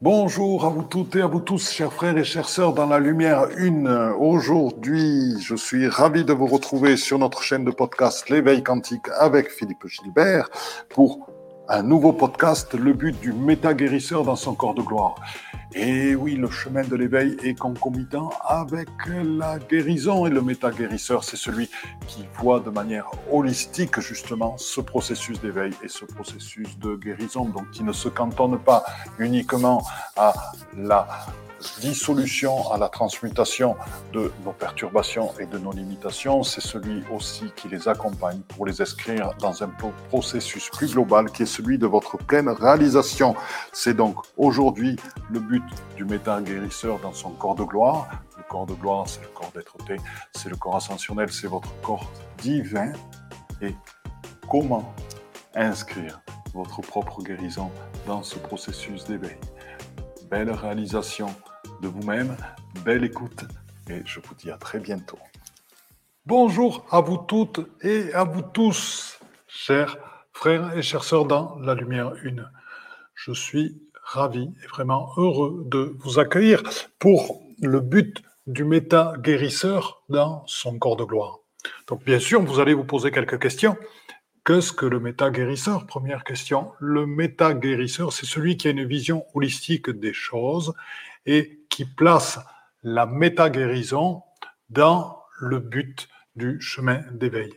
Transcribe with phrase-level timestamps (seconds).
[0.00, 3.00] Bonjour à vous toutes et à vous tous, chers frères et chères sœurs, dans la
[3.00, 3.88] lumière une.
[3.88, 9.50] Aujourd'hui, je suis ravi de vous retrouver sur notre chaîne de podcast L'éveil quantique avec
[9.50, 10.50] Philippe Gilbert
[10.88, 11.28] pour
[11.68, 15.16] un nouveau podcast, le but du méta-guérisseur dans son corps de gloire.
[15.74, 21.36] Et oui, le chemin de l'éveil est concomitant avec la guérison et le méta-guérisseur, c'est
[21.36, 21.68] celui
[22.06, 27.70] qui voit de manière holistique justement ce processus d'éveil et ce processus de guérison, donc
[27.70, 28.82] qui ne se cantonne pas
[29.18, 29.82] uniquement
[30.16, 30.32] à
[30.74, 31.06] la
[31.80, 33.76] dissolution, à la transmutation
[34.12, 38.80] de nos perturbations et de nos limitations, c'est celui aussi qui les accompagne pour les
[38.80, 39.70] inscrire dans un
[40.08, 43.34] processus plus global qui est celui de votre pleine réalisation.
[43.72, 44.96] C'est donc aujourd'hui
[45.30, 45.64] le but
[45.96, 48.08] du méta guérisseur dans son corps de gloire.
[48.36, 49.76] Le corps de gloire, c'est le corps d'être
[50.34, 52.92] c'est le corps ascensionnel, c'est votre corps divin.
[53.60, 53.74] Et
[54.48, 54.94] comment
[55.54, 56.20] inscrire
[56.54, 57.70] votre propre guérison
[58.06, 59.36] dans ce processus d'éveil?
[60.30, 61.28] Belle réalisation
[61.80, 62.36] de vous-même.
[62.84, 63.44] Belle écoute
[63.88, 65.18] et je vous dis à très bientôt.
[66.26, 69.96] Bonjour à vous toutes et à vous tous, chers
[70.32, 72.50] frères et chères sœurs dans la lumière une.
[73.14, 76.62] Je suis ravi et vraiment heureux de vous accueillir
[76.98, 81.38] pour le but du méta guérisseur dans son corps de gloire.
[81.86, 83.76] Donc bien sûr, vous allez vous poser quelques questions.
[84.44, 85.86] Qu'est-ce que le méta-guérisseur?
[85.86, 86.72] Première question.
[86.78, 90.72] Le méta-guérisseur, c'est celui qui a une vision holistique des choses
[91.28, 92.40] et qui place
[92.82, 94.22] la méta-guérison
[94.70, 97.52] dans le but du chemin d'éveil.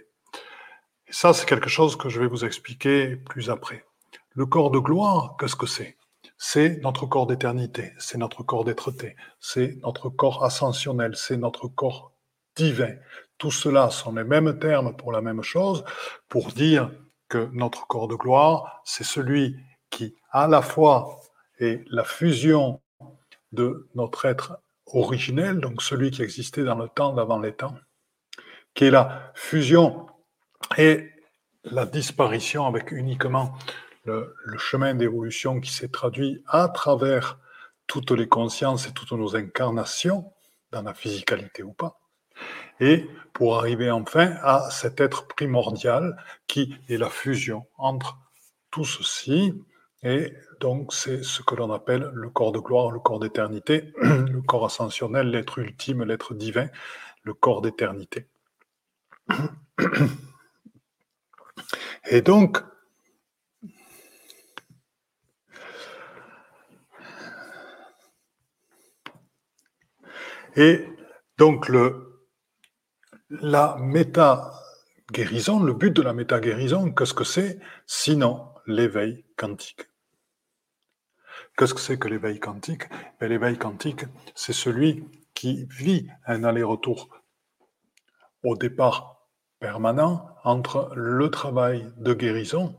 [1.07, 3.85] Et ça, c'est quelque chose que je vais vous expliquer plus après.
[4.31, 5.97] Le corps de gloire, qu'est-ce que c'est?
[6.37, 12.11] C'est notre corps d'éternité, c'est notre corps d'être-té, c'est notre corps ascensionnel, c'est notre corps
[12.57, 12.95] divin.
[13.37, 15.85] Tout cela sont les mêmes termes pour la même chose,
[16.27, 16.91] pour dire
[17.29, 19.55] que notre corps de gloire, c'est celui
[19.89, 21.21] qui, à la fois,
[21.59, 22.81] est la fusion
[23.51, 27.75] de notre être originel, donc celui qui existait dans le temps d'avant les temps,
[28.73, 30.07] qui est la fusion
[30.77, 31.09] et
[31.63, 33.53] la disparition avec uniquement
[34.05, 37.39] le, le chemin d'évolution qui s'est traduit à travers
[37.87, 40.31] toutes les consciences et toutes nos incarnations,
[40.71, 41.99] dans la physicalité ou pas,
[42.79, 48.17] et pour arriver enfin à cet être primordial qui est la fusion entre
[48.71, 49.53] tout ceci.
[50.03, 54.41] Et donc, c'est ce que l'on appelle le corps de gloire, le corps d'éternité, le
[54.41, 56.67] corps ascensionnel, l'être ultime, l'être divin,
[57.23, 58.27] le corps d'éternité.
[62.09, 62.57] Et donc,
[70.57, 70.85] et
[71.37, 71.71] donc
[73.29, 77.59] la méta-guérison, le but de la méta-guérison, qu'est-ce que c'est?
[77.85, 79.90] Sinon, l'éveil quantique.
[81.61, 82.89] Qu'est-ce que c'est que l'éveil quantique?
[83.19, 85.05] Ben, L'éveil quantique, c'est celui
[85.35, 87.07] qui vit un aller-retour
[88.41, 89.27] au départ
[89.59, 92.75] permanent entre le travail de guérison,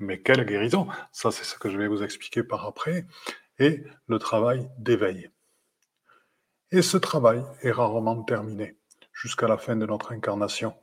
[0.00, 0.88] mais quelle guérison?
[1.12, 3.06] Ça, c'est ce que je vais vous expliquer par après,
[3.60, 5.30] et le travail d'éveil.
[6.72, 8.76] Et ce travail est rarement terminé
[9.12, 10.74] jusqu'à la fin de notre incarnation.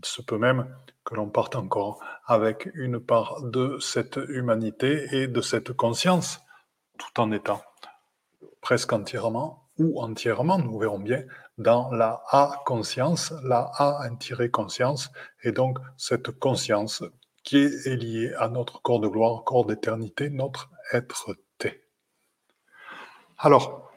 [0.00, 0.68] Il se peut même
[1.04, 6.42] que l'on parte encore avec une part de cette humanité et de cette conscience,
[7.00, 7.62] tout en étant
[8.60, 11.24] presque entièrement ou entièrement, nous verrons bien,
[11.58, 15.10] dans la A-conscience, la A-conscience,
[15.42, 17.02] et donc cette conscience
[17.42, 21.82] qui est liée à notre corps de gloire, corps d'éternité, notre être-té.
[23.38, 23.90] Alors,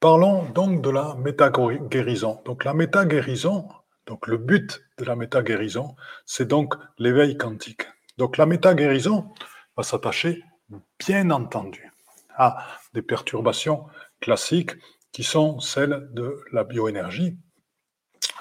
[0.00, 2.40] Parlons donc de la méta-guérison.
[2.44, 3.68] Donc la méta-guérison,
[4.06, 7.88] donc le but de la méta-guérison, c'est donc l'éveil quantique.
[8.16, 9.34] Donc la méta-guérison
[9.76, 10.44] va s'attacher,
[10.98, 11.92] bien entendu,
[12.36, 13.86] à des perturbations
[14.20, 14.72] classiques
[15.12, 17.36] qui sont celles de la bioénergie,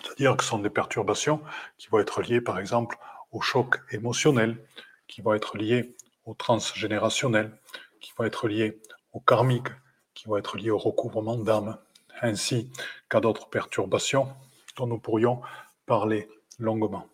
[0.03, 1.41] c'est-à-dire que ce sont des perturbations
[1.77, 2.97] qui vont être liées par exemple
[3.31, 4.65] au choc émotionnel,
[5.07, 7.59] qui vont être liées au transgénérationnel,
[8.01, 8.81] qui vont être liées
[9.13, 9.69] au karmique,
[10.13, 11.77] qui vont être liées au recouvrement d'âme,
[12.21, 12.71] ainsi
[13.09, 14.27] qu'à d'autres perturbations
[14.75, 15.41] dont nous pourrions
[15.85, 16.27] parler
[16.59, 17.07] longuement.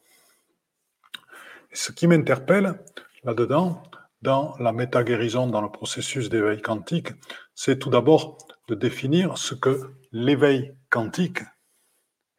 [1.71, 2.79] ce qui m'interpelle
[3.23, 3.83] là-dedans,
[4.23, 7.09] dans la méta-guérison, dans le processus d'éveil quantique,
[7.53, 8.37] c'est tout d'abord
[8.69, 11.39] de définir ce que l'éveil quantique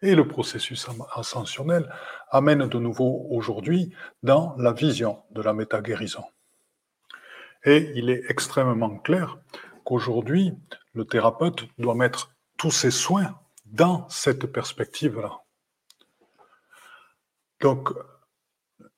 [0.00, 1.92] et le processus ascensionnel
[2.31, 6.25] amènent de nouveau aujourd'hui dans la vision de la méta-guérison.
[7.64, 9.38] Et il est extrêmement clair
[9.84, 10.54] qu'aujourd'hui,
[10.94, 15.42] le thérapeute doit mettre tous ses soins dans cette perspective-là.
[17.60, 17.90] Donc,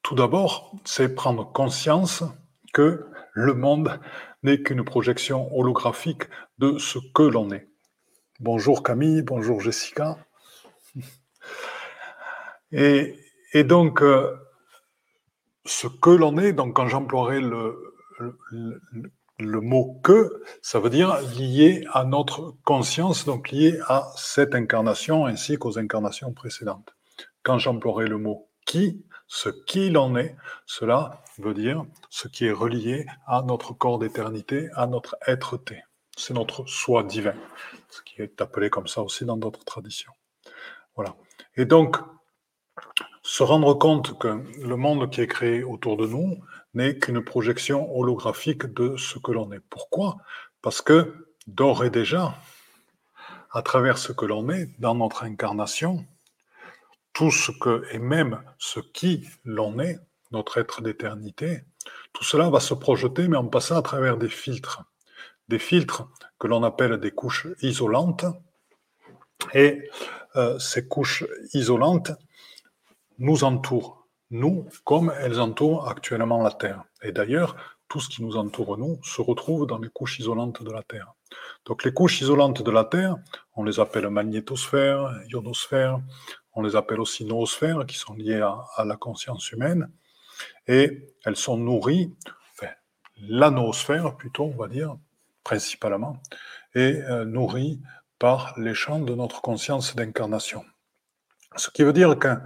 [0.02, 2.22] tout d'abord, c'est prendre conscience
[2.76, 3.98] que le monde
[4.42, 6.24] n'est qu'une projection holographique
[6.58, 7.68] de ce que l'on est.
[8.38, 10.18] Bonjour Camille, bonjour Jessica.
[12.72, 13.14] Et,
[13.64, 14.36] donc, euh,
[15.64, 17.94] ce que l'on est, donc quand j'emploierai le,
[19.38, 25.24] le, mot que, ça veut dire lié à notre conscience, donc lié à cette incarnation
[25.24, 26.94] ainsi qu'aux incarnations précédentes.
[27.42, 30.36] Quand j'emploierai le mot qui, ce qu'il en est,
[30.66, 35.82] cela veut dire ce qui est relié à notre corps d'éternité, à notre être-té.
[36.16, 37.34] C'est notre soi divin,
[37.90, 40.12] ce qui est appelé comme ça aussi dans d'autres traditions.
[40.94, 41.14] Voilà.
[41.56, 41.98] Et donc,
[43.22, 46.38] se rendre compte que le monde qui est créé autour de nous
[46.74, 49.60] n'est qu'une projection holographique de ce que l'on est.
[49.68, 50.16] Pourquoi?
[50.62, 52.34] Parce que d'ores et déjà,
[53.50, 56.06] à travers ce que l'on est, dans notre incarnation,
[57.12, 59.98] tout ce que, et même ce qui l'on est,
[60.30, 61.62] notre être d'éternité,
[62.12, 64.84] tout cela va se projeter, mais en passant à travers des filtres.
[65.48, 66.08] Des filtres
[66.38, 68.24] que l'on appelle des couches isolantes.
[69.54, 69.88] Et
[70.36, 72.12] euh, ces couches isolantes
[73.18, 76.84] nous entourent, nous, comme elles entourent actuellement la Terre.
[77.02, 77.56] Et d'ailleurs,
[77.88, 81.14] tout ce qui nous entoure, nous, se retrouve dans les couches isolantes de la Terre.
[81.64, 83.16] Donc les couches isolantes de la Terre,
[83.54, 86.00] on les appelle magnétosphère, ionosphère,
[86.54, 89.90] on les appelle aussi noosphères, qui sont liées à, la conscience humaine,
[90.66, 92.14] et elles sont nourries,
[92.52, 92.72] enfin,
[93.28, 94.96] la noosphère plutôt, on va dire,
[95.44, 96.20] principalement,
[96.74, 97.80] est euh, nourrie
[98.18, 100.64] par les champs de notre conscience d'incarnation.
[101.56, 102.42] Ce qui veut dire qu'un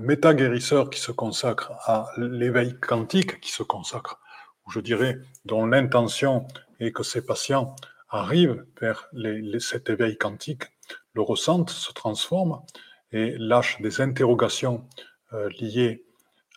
[0.00, 4.20] méta-guérisseur qui se consacre à l'éveil quantique, qui se consacre,
[4.66, 6.46] ou je dirais, dont l'intention
[6.78, 7.74] est que ses patients
[8.08, 9.08] arrivent vers
[9.60, 10.64] cet éveil quantique,
[11.14, 12.62] le ressentent, se transforment,
[13.12, 14.86] et lâche des interrogations
[15.32, 16.04] euh, liées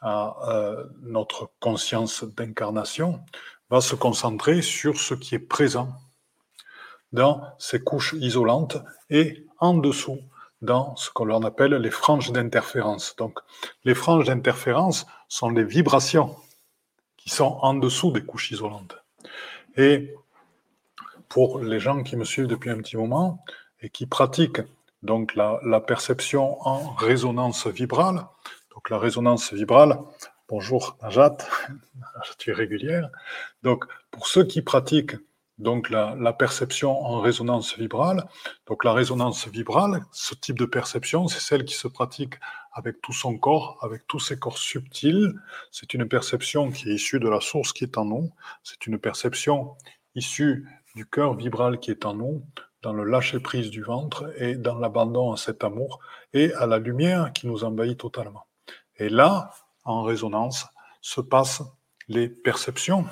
[0.04, 3.22] à euh, notre conscience d'incarnation,
[3.70, 5.94] va se concentrer sur ce qui est présent
[7.14, 8.78] dans ces couches isolantes
[9.10, 10.20] et en dessous
[10.62, 13.16] dans ce que l'on appelle les franges d'interférence.
[13.18, 13.40] Donc,
[13.86, 16.36] les franges d'interférence sont les vibrations
[17.18, 18.98] qui sont en dessous des couches isolantes.
[19.78, 20.14] Et
[21.30, 23.44] pour les gens qui me suivent depuis un petit moment
[23.82, 24.62] et qui pratiquent
[25.04, 28.26] donc la, perception en résonance vibrale.
[28.74, 30.00] Donc la résonance vibrale,
[30.50, 31.38] bonjour Najat,
[32.38, 33.10] tu es régulière.
[33.62, 35.16] Donc pour ceux qui pratiquent
[35.60, 38.26] donc la, la, perception en résonance vibrale,
[38.66, 42.36] donc la résonance vibrale, ce type de perception, c'est celle qui se pratique
[42.74, 45.34] avec tout son corps, avec tous ses corps subtils.
[45.72, 48.32] C'est une perception qui est issue de la source qui est en nous.
[48.64, 49.76] C'est une perception
[50.16, 52.44] issue du cœur vibral qui est en nous,
[52.82, 56.00] dans le lâcher-prise du ventre et dans l'abandon à cet amour
[56.34, 58.46] et à la lumière qui nous envahit totalement.
[58.98, 59.52] Et là,
[59.86, 60.66] en résonance,
[61.02, 61.64] se passent
[62.08, 63.06] les perceptions.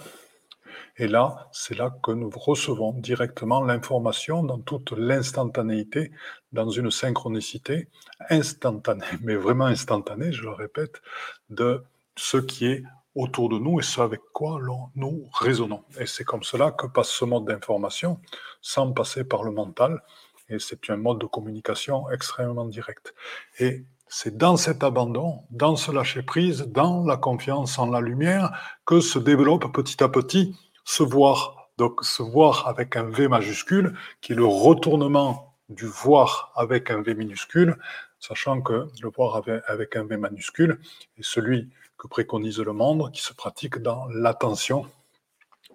[0.98, 6.12] Et là, c'est là que nous recevons directement l'information dans toute l'instantanéité,
[6.52, 7.88] dans une synchronicité
[8.30, 11.02] instantanée, mais vraiment instantanée, je le répète,
[11.50, 11.84] de
[12.16, 12.84] ce qui est
[13.16, 14.60] autour de nous et ce avec quoi
[14.96, 15.84] nous raisonnons.
[16.00, 18.20] Et c'est comme cela que passe ce mode d'information
[18.62, 20.02] sans passer par le mental.
[20.50, 23.14] Et c'est un mode de communication extrêmement direct.
[23.60, 28.52] Et c'est dans cet abandon, dans ce lâcher-prise, dans la confiance en la lumière
[28.86, 30.54] que se développe petit à petit
[30.84, 31.70] ce voir.
[31.78, 37.02] Donc ce voir avec un V majuscule, qui est le retournement du voir avec un
[37.02, 37.78] V minuscule,
[38.20, 40.82] sachant que le voir avec un V minuscule
[41.18, 44.88] est celui que préconise le monde, qui se pratique dans l'attention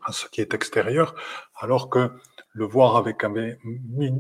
[0.05, 1.14] à ce qui est extérieur,
[1.59, 2.12] alors que
[2.52, 3.33] le voir avec un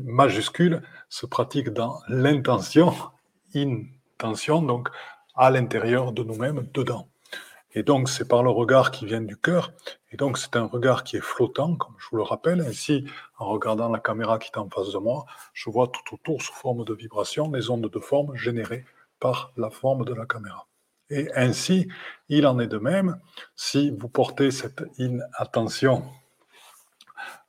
[0.06, 2.94] majuscule se pratique dans l'intention,
[4.16, 4.88] intention, donc
[5.34, 7.08] à l'intérieur de nous-mêmes, dedans.
[7.72, 9.72] Et donc, c'est par le regard qui vient du cœur.
[10.10, 12.62] Et donc, c'est un regard qui est flottant, comme je vous le rappelle.
[12.62, 13.04] Ainsi,
[13.38, 16.54] en regardant la caméra qui est en face de moi, je vois tout autour, sous
[16.54, 18.86] forme de vibration, les ondes de forme générées
[19.20, 20.66] par la forme de la caméra.
[21.10, 21.86] Et ainsi,
[22.30, 23.20] il en est de même
[23.54, 26.04] si vous portez cette inattention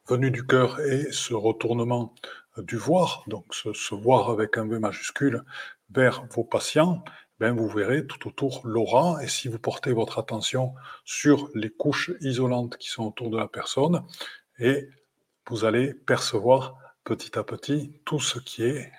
[0.07, 2.13] venue du cœur et ce retournement
[2.57, 5.43] du voir, donc ce, voir avec un V majuscule
[5.89, 7.03] vers vos patients,
[7.39, 9.23] ben vous verrez tout autour l'aura.
[9.23, 10.73] Et si vous portez votre attention
[11.05, 14.03] sur les couches isolantes qui sont autour de la personne,
[14.59, 14.89] et
[15.47, 18.91] vous allez percevoir petit à petit tout ce qui est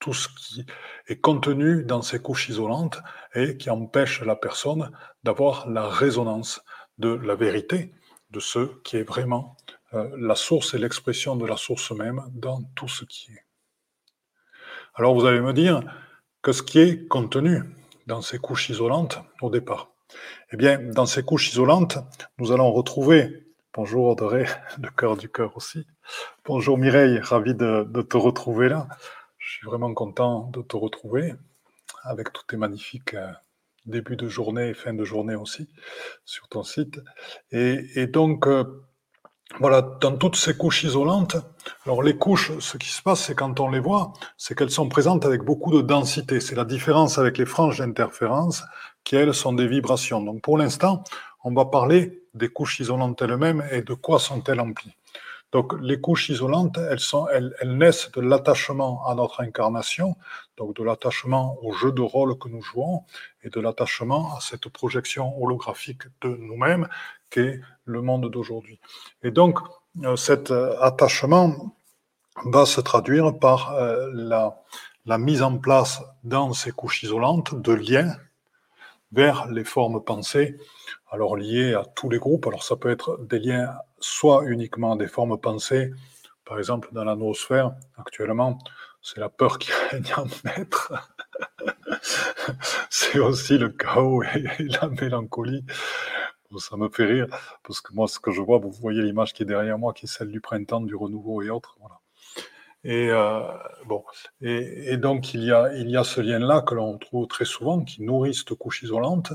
[0.00, 0.66] tout ce qui
[1.06, 3.00] est contenu dans ces couches isolantes
[3.34, 4.90] et qui empêche la personne
[5.22, 6.62] d'avoir la résonance
[6.98, 7.94] de la vérité,
[8.30, 9.56] de ce qui est vraiment
[9.94, 13.44] euh, la source et l'expression de la source même dans tout ce qui est.
[14.94, 15.80] Alors vous allez me dire
[16.44, 17.62] que ce qui est contenu
[18.06, 19.90] dans ces couches isolantes au départ.
[20.52, 21.96] Eh bien, dans ces couches isolantes,
[22.38, 24.44] nous allons retrouver Bonjour Audrey,
[24.82, 25.86] le cœur du cœur aussi.
[26.44, 28.88] Bonjour Mireille, ravi de, te retrouver là.
[29.38, 31.32] Je suis vraiment content de te retrouver
[32.02, 33.32] avec tous tes magnifiques euh,
[33.86, 35.70] débuts de journée et fin de journée aussi
[36.26, 37.00] sur ton site.
[37.52, 38.84] Et, donc, euh,
[39.60, 41.36] voilà, dans toutes ces couches isolantes,
[41.86, 44.88] alors les couches, ce qui se passe, c'est quand on les voit, c'est qu'elles sont
[44.88, 46.40] présentes avec beaucoup de densité.
[46.40, 48.64] C'est la différence avec les franges d'interférence
[49.04, 50.20] qui, elles, sont des vibrations.
[50.22, 51.04] Donc pour l'instant,
[51.44, 54.96] on va parler des couches isolantes elles-mêmes et de quoi sont-elles emplies.
[55.52, 60.16] Donc les couches isolantes, elles, sont, elles, naissent de l'attachement à notre incarnation,
[60.56, 63.04] donc de l'attachement au jeu de rôle que nous jouons
[63.44, 66.88] et de l'attachement à cette projection holographique de nous-mêmes
[67.84, 68.80] le monde d'aujourd'hui.
[69.22, 69.58] Et donc
[70.02, 71.74] euh, cet euh, attachement
[72.46, 74.62] va se traduire par euh, la,
[75.06, 78.16] la mise en place dans ces couches isolantes de liens
[79.12, 80.56] vers les formes pensées
[81.10, 82.46] alors liées à tous les groupes.
[82.46, 85.92] Alors ça peut être des liens soit uniquement des formes pensées,
[86.44, 88.58] par exemple dans la noosphère, actuellement,
[89.00, 90.92] c'est la peur qui règne en maître.
[92.90, 95.64] c'est aussi le chaos et la mélancolie.
[96.58, 97.26] Ça me fait rire,
[97.62, 100.06] parce que moi, ce que je vois, vous voyez l'image qui est derrière moi, qui
[100.06, 101.76] est celle du printemps, du renouveau et autres.
[101.80, 102.00] Voilà.
[102.84, 103.40] Et euh,
[103.86, 104.04] bon,
[104.42, 107.82] et, donc il y a il y a ce lien-là que l'on trouve très souvent,
[107.82, 109.32] qui nourrit cette couche isolante,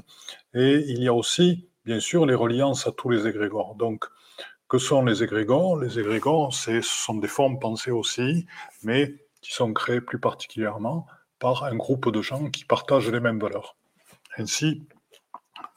[0.53, 3.75] et il y a aussi bien sûr les reliances à tous les égrégores.
[3.75, 4.05] Donc
[4.67, 5.79] que sont les égrégores?
[5.79, 8.45] Les égrégores, ce sont des formes pensées aussi,
[8.83, 11.07] mais qui sont créées plus particulièrement
[11.39, 13.75] par un groupe de gens qui partagent les mêmes valeurs.
[14.37, 14.83] Ainsi,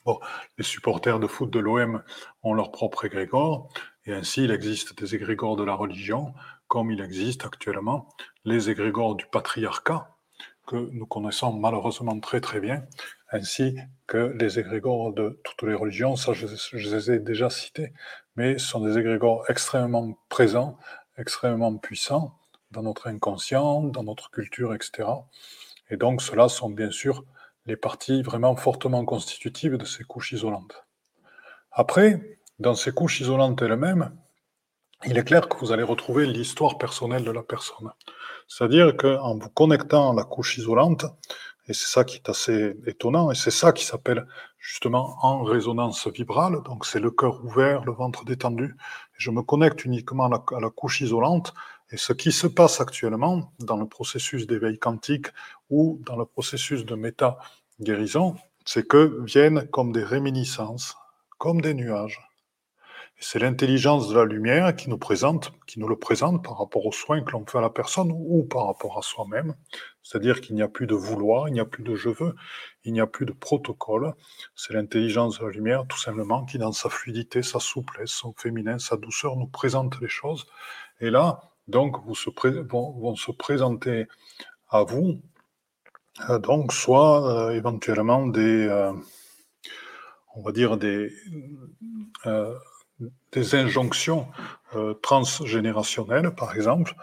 [0.05, 0.19] bon,
[0.59, 2.03] les supporters de foot de l'OM
[2.43, 3.69] ont leur propre égrégore,
[4.07, 6.35] et ainsi il existe des égrégores de la religion,
[6.69, 8.09] comme il existe actuellement
[8.45, 10.17] les égrégores du patriarcat,
[10.67, 12.85] que nous connaissons malheureusement très très bien,
[13.31, 17.93] ainsi que les égrégores de toutes les religions, ça je, les ai déjà cités,
[18.37, 20.79] mais ce sont des égrégores extrêmement présents,
[21.19, 22.39] extrêmement puissants
[22.71, 25.09] dans notre inconscient, dans notre culture, etc.
[25.91, 27.25] Et donc ceux-là sont bien sûr
[27.67, 30.85] les parties vraiment fortement constitutives de ces couches isolantes.
[31.71, 34.17] Après, dans ces couches isolantes elles-mêmes,
[35.05, 37.91] il est clair que vous allez retrouver l'histoire personnelle de la personne.
[38.47, 41.05] C'est-à-dire qu'en vous connectant à la couche isolante,
[41.69, 44.27] et c'est ça qui est assez étonnant, et c'est ça qui s'appelle
[44.59, 48.77] justement en résonance vibrale, donc c'est le cœur ouvert, le ventre détendu,
[49.17, 51.55] je me connecte uniquement à la, couche isolante,
[51.91, 55.27] et ce qui se passe actuellement dans le processus d'éveil quantique
[55.71, 60.97] ou dans le processus de méta-guérison, c'est que viennent comme des réminiscences,
[61.39, 62.21] comme des nuages,
[63.23, 66.93] c'est l'intelligence de la lumière qui nous présente, qui nous le présente par rapport aux
[66.93, 69.55] soins que l'on fait à la personne ou par rapport à soi-même.
[70.03, 72.35] C'est-à-dire qu'il n'y a plus de vouloir, il n'y a plus de je veux,
[72.83, 74.15] il n'y a plus de protocole.
[74.57, 78.81] C'est l'intelligence de la lumière, tout simplement, qui, dans sa fluidité, sa souplesse, son féminin,
[78.81, 80.49] sa douceur, nous présente les choses.
[81.01, 82.15] Et là, donc, vous
[82.69, 84.09] vont, se présenter
[84.69, 85.23] à vous,
[86.29, 88.93] euh, donc, soit euh, éventuellement des, euh,
[90.35, 91.13] on va dire des
[93.33, 94.29] des injonctions
[94.75, 96.95] euh, transgénérationnelles, par exemple.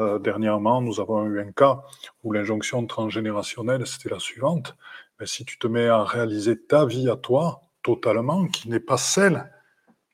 [0.00, 1.82] Euh, dernièrement, nous avons eu un cas
[2.22, 4.76] où l'injonction transgénérationnelle, c'était la suivante.
[5.18, 8.98] Mais si tu te mets à réaliser ta vie à toi, totalement, qui n'est pas
[8.98, 9.50] celle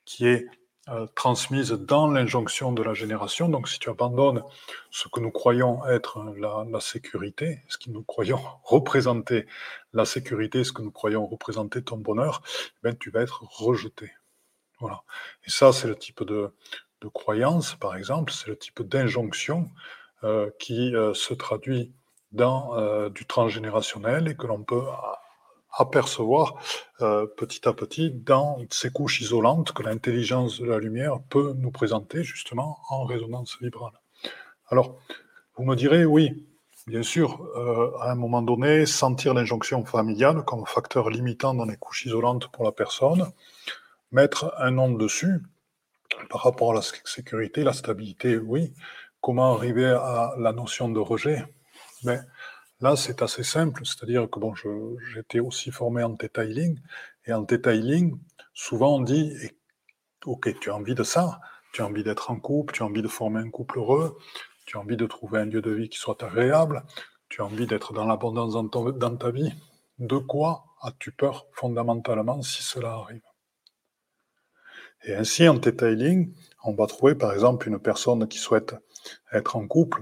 [0.05, 0.47] qui est
[0.87, 3.49] euh, transmise dans l'injonction de la génération.
[3.49, 4.43] Donc si tu abandonnes
[4.91, 9.47] ce que nous croyons être la, la sécurité, ce que nous croyons représenter
[9.93, 12.43] la sécurité, ce que nous croyons représenter ton bonheur,
[12.83, 14.11] ben, tu vas être rejeté.
[15.45, 16.51] Et ça, c'est le type de,
[17.13, 19.69] croyance, par exemple, c'est le type d'injonction
[20.23, 21.93] euh, qui euh, se traduit
[22.31, 24.83] dans euh, du transgénérationnel et que l'on peut
[25.77, 26.55] apercevoir
[27.35, 32.23] petit à petit dans ces couches isolantes que l'intelligence de la lumière peut nous présenter
[32.23, 33.91] justement en résonance vibrale.
[34.69, 34.97] Alors,
[35.57, 36.47] vous me direz, oui,
[36.87, 37.45] bien sûr,
[37.99, 42.63] à un moment donné, sentir l'injonction familiale comme facteur limitant dans les couches isolantes pour
[42.63, 43.29] la personne,
[44.15, 45.41] mettre un nom dessus
[46.29, 48.73] par rapport à la sécurité, la stabilité, oui.
[49.19, 51.43] Comment arriver à la notion de rejet?
[52.05, 52.25] Mais ben,
[52.79, 54.53] là, c'est assez simple, c'est-à-dire que bon,
[55.13, 56.79] j'étais aussi formé en detailing,
[57.25, 58.17] et en detailing,
[58.53, 59.33] souvent on dit,
[60.25, 61.41] ok, tu as envie de ça,
[61.73, 64.17] tu as envie d'être en couple, tu as envie de former un couple heureux,
[64.65, 66.83] tu as envie de trouver un lieu de vie qui soit agréable,
[67.27, 69.51] tu as envie d'être dans l'abondance dans ta vie.
[69.99, 73.24] De quoi as-tu peur fondamentalement si cela arrive?
[75.05, 76.33] Et ainsi, en detailing,
[76.63, 78.75] on va trouver par exemple une personne qui souhaite
[79.31, 80.01] être en couple,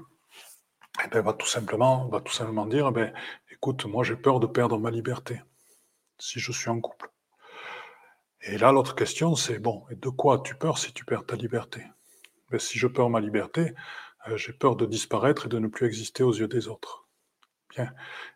[1.04, 3.14] et ben, va tout simplement, va tout simplement dire, eh ben,
[3.52, 5.42] écoute, moi j'ai peur de perdre ma liberté
[6.20, 7.10] si je suis en couple.
[8.42, 11.84] Et là, l'autre question, c'est bon, de quoi as-tu peur si tu perds ta liberté?
[12.50, 13.74] Ben, Si je perds ma liberté,
[14.28, 17.08] euh, j'ai peur de disparaître et de ne plus exister aux yeux des autres.
[17.70, 17.92] Bien.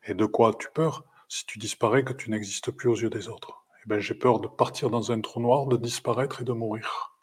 [0.06, 3.28] Et de quoi as-tu peur si tu disparais que tu n'existes plus aux yeux des
[3.30, 3.66] autres?
[3.88, 7.16] Bien, j'ai peur de partir dans un trou noir, de disparaître et de mourir.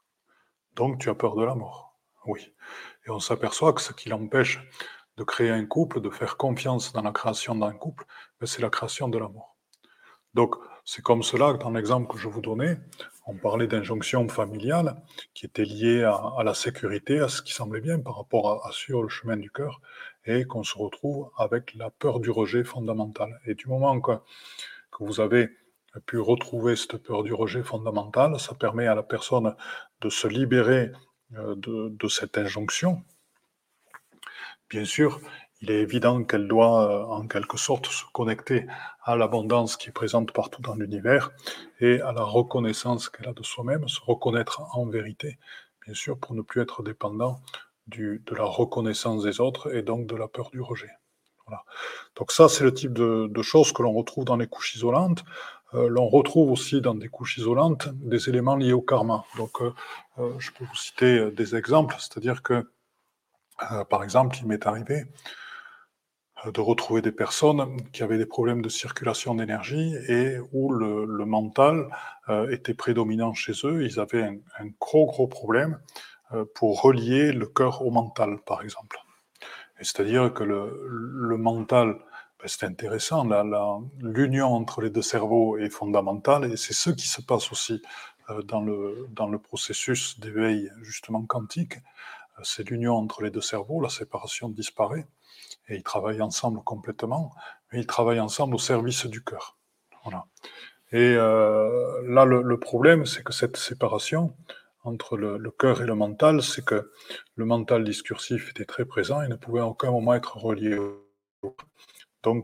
[0.76, 2.00] Donc, tu as peur de la mort.
[2.24, 2.54] Oui.
[3.06, 4.66] Et on s'aperçoit que ce qui l'empêche
[5.18, 8.06] de créer un couple, de faire confiance dans la création d'un couple,
[8.40, 9.58] ben, c'est la création de la mort.
[10.32, 10.54] Donc,
[10.86, 12.78] c'est comme cela, dans l'exemple que je vous donnais,
[13.26, 14.96] on parlait d'injonction familiale
[15.34, 19.02] qui était liée à, la sécurité, à ce qui semblait bien par rapport à, sur
[19.02, 19.82] le chemin du cœur,
[20.24, 23.38] et qu'on se retrouve avec la peur du rejet fondamental.
[23.44, 24.12] Et du moment que,
[24.90, 25.50] que vous avez
[26.00, 29.54] pu retrouver cette peur du rejet fondamental, ça permet à la personne
[30.00, 30.90] de se libérer
[31.36, 33.02] euh, de, cette injonction.
[34.68, 35.20] Bien sûr,
[35.60, 38.66] il est évident qu'elle doit euh, en quelque sorte se connecter
[39.02, 41.30] à l'abondance qui est présente partout dans l'univers
[41.80, 45.38] et à la reconnaissance qu'elle a de soi-même, se reconnaître en vérité,
[45.84, 47.40] bien sûr, pour ne plus être dépendant
[47.86, 50.90] de la reconnaissance des autres et donc de la peur du rejet.
[51.46, 51.64] Voilà.
[52.16, 55.24] Donc ça, c'est le type de, choses que l'on retrouve dans les couches isolantes.
[55.74, 59.24] Euh, l'on retrouve aussi dans des couches isolantes des éléments liés au karma.
[59.36, 59.72] Donc, euh,
[60.38, 62.70] je peux vous citer des exemples, c'est-à-dire que,
[63.88, 65.04] par exemple, il m'est arrivé
[66.46, 71.24] euh, de retrouver des personnes qui avaient des problèmes de circulation d'énergie et où le,
[71.24, 71.88] mental
[72.28, 73.84] euh, était prédominant chez eux.
[73.84, 75.80] Ils avaient un, gros, gros problème
[76.32, 78.98] euh, pour relier le cœur au mental, par exemple.
[79.80, 81.98] C'est-à-dire que le, mental,
[82.46, 83.26] c'est intéressant,
[84.00, 87.82] l'union entre les deux cerveaux est fondamentale et c'est ce qui se passe aussi
[88.44, 91.74] dans, le, dans le processus d'éveil justement quantique.
[92.42, 95.06] C'est l'union entre les deux cerveaux, la séparation disparaît
[95.68, 97.32] et ils travaillent ensemble complètement,
[97.72, 99.56] mais ils travaillent ensemble au service du cœur.
[100.02, 100.24] Voilà.
[100.92, 104.36] Et euh, là, le, problème, c'est que cette séparation
[104.84, 106.92] entre le, cœur et le mental, c'est que
[107.36, 111.56] le mental discursif était très présent et ne pouvait à aucun moment être relié au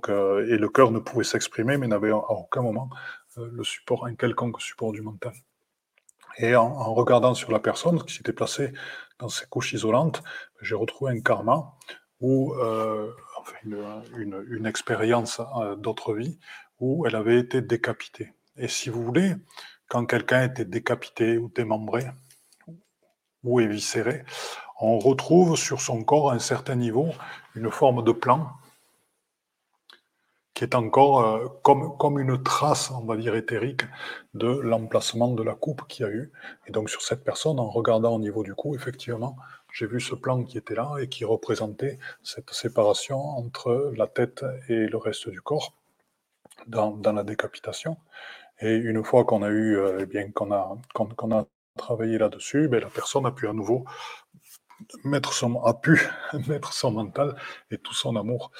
[0.08, 2.90] euh, et le cœur ne pouvait s'exprimer, mais n'avait à aucun moment
[3.38, 5.32] euh, le support, un quelconque support du mental.
[6.38, 8.72] Et en, regardant sur la personne qui s'était placée
[9.18, 10.22] dans ces couches isolantes,
[10.62, 11.74] j'ai retrouvé un karma
[12.20, 13.10] ou euh,
[13.64, 15.40] une, une, expérience
[15.78, 16.38] d'autre vie
[16.78, 18.32] où elle avait été décapitée.
[18.56, 19.34] Et si vous voulez,
[19.88, 22.06] quand quelqu'un était décapité ou démembré
[23.42, 24.24] ou éviscéré,
[24.80, 27.08] on retrouve sur son corps à un certain niveau
[27.54, 28.50] une forme de plan
[30.60, 33.84] qui est encore euh, comme, comme une trace, on va dire, éthérique
[34.34, 36.30] de l'emplacement de la coupe qu'il y a eu.
[36.66, 39.36] Et donc sur cette personne, en regardant au niveau du cou, effectivement,
[39.72, 44.44] j'ai vu ce plan qui était là et qui représentait cette séparation entre la tête
[44.68, 45.72] et le reste du corps
[46.66, 47.96] dans, dans la décapitation.
[48.60, 51.46] Et une fois qu'on a eu, euh, eh bien, qu'on a, qu'on, a
[51.78, 53.86] travaillé là-dessus, ben, la personne a pu à nouveau
[55.04, 55.98] mettre son, a pu
[56.48, 57.34] mettre son mental
[57.70, 58.50] et tout son amour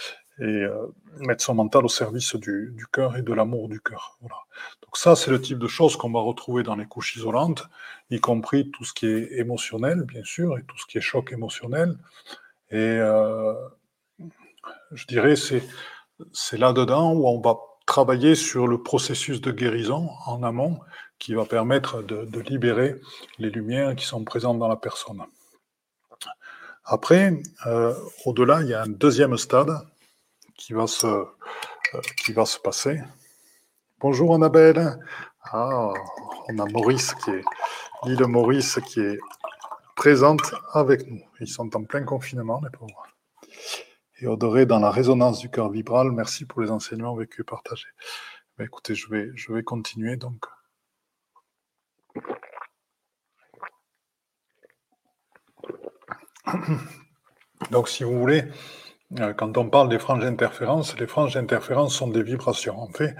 [0.40, 0.86] et euh,
[1.18, 4.18] mettre son mental au service du, cœur et de l'amour du cœur.
[4.22, 7.64] Donc ça, c'est le type de choses qu'on va retrouver dans les couches isolantes,
[8.10, 11.32] y compris tout ce qui est émotionnel, bien sûr, et tout ce qui est choc
[11.32, 11.96] émotionnel.
[12.70, 13.52] Et euh,
[14.92, 15.62] je dirais, c'est,
[16.32, 20.80] c'est là-dedans où on va travailler sur le processus de guérison en amont
[21.18, 22.96] qui va permettre de, de libérer
[23.38, 25.22] les lumières qui sont présentes dans la personne.
[26.84, 29.70] Après, euh, au-delà, il y a un deuxième stade
[30.60, 31.26] qui va se, euh,
[32.18, 33.00] qui va se passer.
[33.98, 34.98] Bonjour Annabelle.
[35.42, 35.90] Ah,
[36.48, 37.42] on a Maurice qui est,
[38.04, 39.18] l'île Maurice qui est
[39.96, 41.22] présente avec nous.
[41.40, 43.06] Ils sont en plein confinement, les pauvres.
[44.20, 47.88] Et Audrey, dans la résonance du cœur vibral, merci pour les enseignements vécus et partagés.
[48.58, 50.44] Mais écoutez, je vais, je vais continuer donc.
[57.70, 58.44] Donc, si vous voulez,
[59.36, 62.78] quand on parle des franges d'interférence, les franges d'interférence sont des vibrations.
[62.80, 63.16] En fait,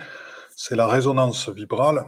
[0.55, 2.07] c'est la résonance vibrale,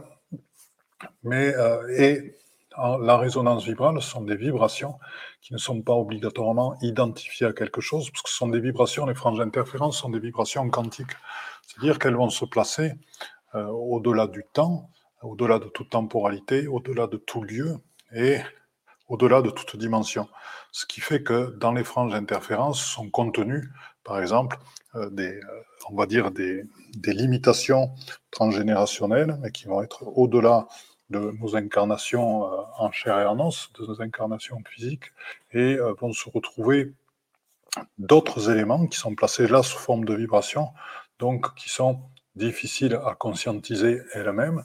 [1.23, 2.35] mais euh, et
[2.77, 4.95] la résonance vibrale sont des vibrations
[5.41, 9.05] qui ne sont pas obligatoirement identifiées à quelque chose, parce que ce sont des vibrations,
[9.05, 11.15] les franges d'interférence sont des vibrations quantiques.
[11.67, 12.93] C'est-à-dire qu'elles vont se placer
[13.55, 14.89] euh, au-delà du temps,
[15.21, 17.77] au-delà de toute temporalité, au-delà de tout lieu
[18.15, 18.39] et
[19.13, 20.27] au-delà de toute dimension.
[20.71, 23.69] Ce qui fait que dans les franges d'interférence sont contenues,
[24.03, 24.57] par exemple,
[24.95, 26.65] euh, des, euh, on va dire des,
[27.05, 27.91] limitations
[28.31, 30.67] transgénérationnelles, mais qui vont être au-delà
[31.11, 35.11] de nos incarnations euh, en chair et en os, de nos incarnations physiques,
[35.51, 36.93] et vont se retrouver
[37.99, 40.69] d'autres éléments qui sont placés là sous forme de vibration,
[41.19, 42.01] donc qui sont
[42.35, 44.63] difficiles à conscientiser elles-mêmes,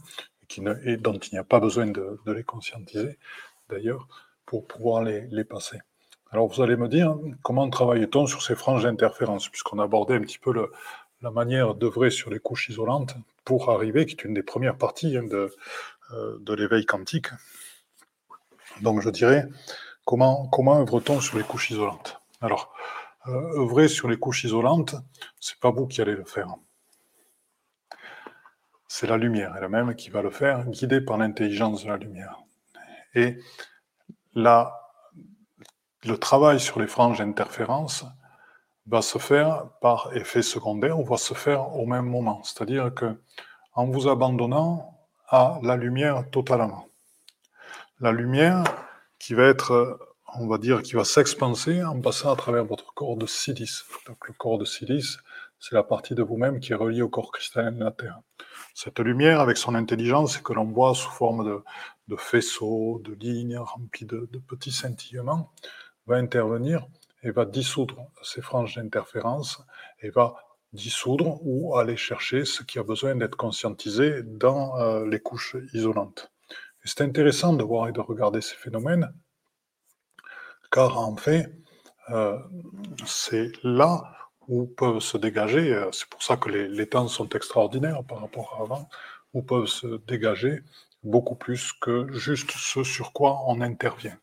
[0.84, 3.18] et dont il n'y a pas besoin de, les conscientiser,
[3.68, 4.08] d'ailleurs,
[4.48, 5.78] pour pouvoir les, passer.
[6.30, 10.22] Alors vous allez me dire, comment travaille-t-on sur ces franges d'interférence, puisqu'on a abordé un
[10.22, 10.54] petit peu
[11.20, 15.18] la manière d'œuvrer sur les couches isolantes pour arriver, qui est une des premières parties
[15.18, 15.54] hein, de,
[16.12, 17.26] euh, de l'éveil quantique.
[18.80, 19.46] Donc je dirais,
[20.06, 22.18] comment, comment œuvre-t-on sur les couches isolantes?
[22.40, 22.72] Alors,
[23.26, 24.94] euh, œuvrer sur les couches isolantes,
[25.40, 26.54] c'est pas vous qui allez le faire.
[28.86, 32.38] C'est la lumière elle-même qui va le faire, guidée par l'intelligence de la lumière.
[34.38, 38.04] Le travail sur les franges d'interférence
[38.86, 42.42] va se faire par effet secondaire ou va se faire au même moment.
[42.42, 43.20] C'est-à-dire que
[43.74, 44.98] en vous abandonnant
[45.28, 46.88] à la lumière totalement.
[48.00, 48.64] La lumière
[49.18, 49.98] qui va être,
[50.34, 53.84] on va dire, qui va s'expanser en passant à travers votre corps de silice.
[54.06, 55.18] Donc le corps de silice,
[55.60, 58.20] c'est la partie de vous-même qui est reliée au corps cristallin de la Terre.
[58.74, 61.62] Cette lumière, avec son intelligence, que l'on voit sous forme
[62.08, 65.52] de, faisceaux, de lignes remplies de, petits scintillements,
[66.06, 66.86] va intervenir
[67.22, 69.64] et va dissoudre ces franges d'interférence
[70.00, 70.36] et va
[70.72, 76.30] dissoudre ou aller chercher ce qui a besoin d'être conscientisé dans euh, les couches isolantes.
[76.84, 79.12] C'est intéressant de voir et de regarder ces phénomènes,
[80.70, 81.52] car en fait,
[82.10, 82.38] euh,
[83.04, 84.17] c'est là
[84.48, 88.20] où peuvent se dégager, euh, c'est pour ça que les, les, temps sont extraordinaires par
[88.20, 88.88] rapport à avant,
[89.34, 90.62] où peuvent se dégager
[91.04, 94.18] beaucoup plus que juste ce sur quoi on intervient.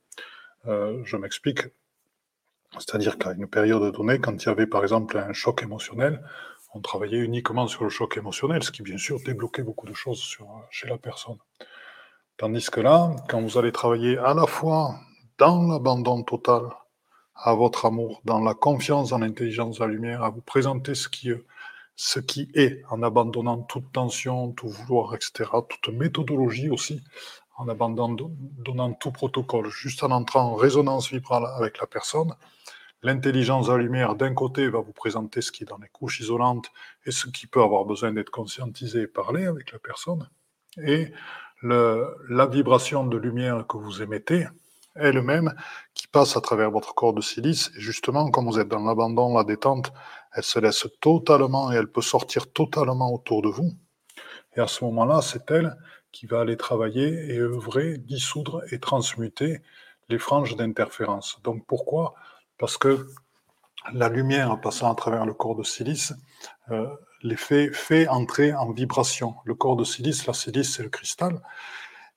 [0.65, 1.61] je m'explique,
[2.73, 6.21] c'est-à-dire qu'à une période donnée, quand il y avait par exemple un choc émotionnel,
[6.73, 10.19] on travaillait uniquement sur le choc émotionnel, ce qui bien sûr débloquait beaucoup de choses
[10.19, 11.37] sur, chez la personne.
[12.37, 14.99] Tandis que là, quand vous allez travailler à la fois
[15.37, 16.63] dans l'abandon total
[17.35, 21.09] à votre amour, dans la confiance en l'intelligence de la lumière, à vous présenter ce
[21.09, 21.31] qui,
[21.95, 27.01] ce qui est, en abandonnant toute tension, tout vouloir, etc., toute méthodologie aussi,
[27.57, 32.33] en abandonnant tout protocole, juste en entrant en résonance vibrale avec la personne,
[33.05, 36.21] L'intelligence de la lumière, d'un côté, va vous présenter ce qui est dans les couches
[36.21, 36.71] isolantes
[37.05, 40.27] et ce qui peut avoir besoin d'être conscientisé et parlé avec la personne.
[40.81, 41.11] Et
[41.61, 44.47] le, la vibration de lumière que vous émettez,
[44.95, 45.53] elle-même,
[45.93, 49.35] qui passe à travers votre corps de silice, et justement, comme vous êtes dans l'abandon,
[49.35, 49.91] la détente,
[50.33, 53.73] elle se laisse totalement et elle peut sortir totalement autour de vous.
[54.55, 55.75] Et à ce moment-là, c'est elle
[56.11, 59.61] qui va aller travailler et œuvrer, dissoudre et transmuter
[60.09, 61.39] les franges d'interférence.
[61.43, 62.13] Donc pourquoi?
[62.57, 63.07] Parce que
[63.93, 66.13] la lumière passant à travers le corps de silice
[66.71, 66.87] euh,
[67.21, 69.35] les fait, entrer en vibration.
[69.45, 71.41] Le corps de silice, la silice, c'est le cristal,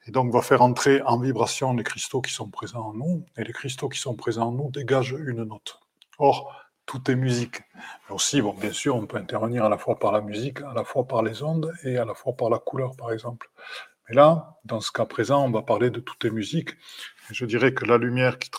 [0.09, 3.45] et donc va faire entrer en vibration les cristaux qui sont présents en nous, et
[3.45, 5.79] les cristaux qui sont présents en nous dégagent une note.
[6.19, 6.55] Or,
[6.87, 7.61] tout est musique.
[8.09, 10.83] Aussi, bon, bien sûr, on peut intervenir à la fois par la musique, à la
[10.83, 13.51] fois par les ondes et à la fois par la couleur, par exemple.
[14.09, 16.71] Mais là, dans ce cas présent, on va parler de tout est musique.
[17.31, 18.51] Je dirais que la lumière qui,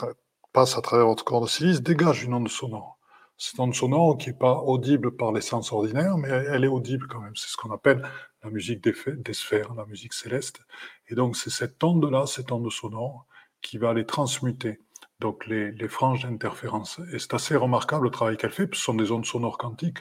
[0.53, 2.97] passe à travers votre corps de silice dégage une onde sonore.
[3.37, 7.07] Cette onde sonore qui n'est pas audible par les sens ordinaires, mais elle est audible
[7.07, 7.35] quand même.
[7.35, 8.03] C'est ce qu'on appelle
[8.43, 10.61] la musique des, des, sphères, la musique céleste.
[11.07, 13.25] Et donc c'est cette onde-là, cette onde sonore,
[13.61, 14.79] qui va les transmuter.
[15.19, 17.01] Donc les, franges d'interférence.
[17.11, 19.99] Et c'est assez remarquable le travail qu'elle fait, ce sont des ondes sonores quantiques.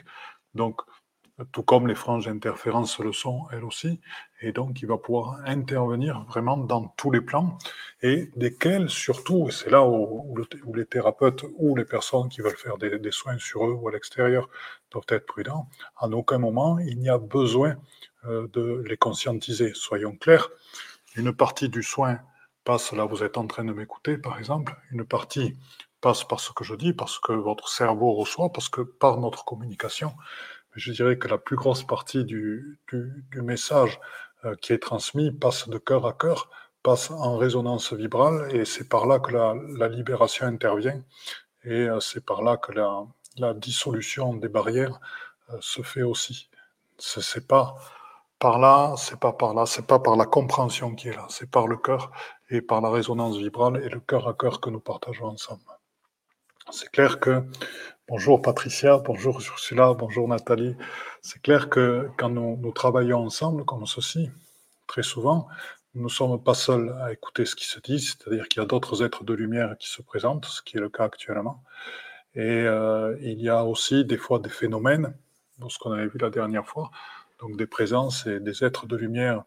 [0.55, 0.81] Donc
[1.51, 3.99] tout comme les franges d'interférence le sont elles aussi,
[4.41, 7.57] et donc il va pouvoir intervenir vraiment dans tous les plans,
[8.01, 10.35] et desquels surtout, et c'est là où,
[10.75, 14.49] les thérapeutes ou les personnes qui veulent faire des, soins sur eux ou à l'extérieur
[14.91, 17.75] doivent être prudents, en aucun moment il n'y a besoin
[18.25, 19.71] de les conscientiser.
[19.73, 20.49] Soyons clairs,
[21.15, 22.19] une partie du soin
[22.63, 25.55] passe, là vous êtes en train de m'écouter par exemple, une partie
[26.01, 29.45] passe par ce que je dis, parce que votre cerveau reçoit, parce que par notre
[29.45, 30.13] communication,
[30.75, 33.99] je dirais que la plus grosse partie du, du, message
[34.45, 36.49] euh, qui est transmis passe de cœur à cœur,
[36.83, 41.01] passe en résonance vibrale, et c'est par là que la, la libération intervient,
[41.63, 43.03] et euh, c'est par là que la,
[43.37, 44.99] la dissolution des barrières
[45.49, 46.49] euh, se fait aussi.
[46.97, 47.75] C'est pas
[48.39, 51.49] par là, c'est pas par là, c'est pas par la compréhension qui est là, c'est
[51.49, 52.11] par le cœur
[52.49, 55.61] et par la résonance vibrale et le cœur à cœur que nous partageons ensemble.
[56.71, 57.43] C'est clair que
[58.09, 60.75] Bonjour Patricia, bonjour Ursula, bonjour Nathalie.
[61.21, 64.31] C'est clair que quand nous, travaillons ensemble comme ceci,
[64.87, 65.47] très souvent,
[65.93, 68.67] nous ne sommes pas seuls à écouter ce qui se dit, c'est-à-dire qu'il y a
[68.67, 71.63] d'autres êtres de lumière qui se présentent, ce qui est le cas actuellement.
[72.33, 75.13] Et euh, il y a aussi des fois des phénomènes,
[75.67, 76.89] ce qu'on avait vu la dernière fois,
[77.39, 79.43] donc des présences et des êtres de lumière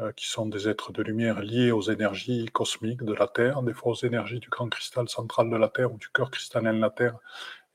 [0.00, 3.74] euh, qui sont des êtres de lumière liés aux énergies cosmiques de la Terre, des
[3.74, 6.80] fois aux énergies du grand cristal central de la Terre ou du cœur cristallin de
[6.80, 7.18] la Terre,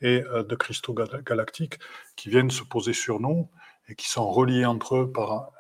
[0.01, 1.79] et euh, de cristaux galactiques
[2.15, 3.49] qui viennent se poser sur nous
[3.89, 5.51] et qui sont reliés entre eux par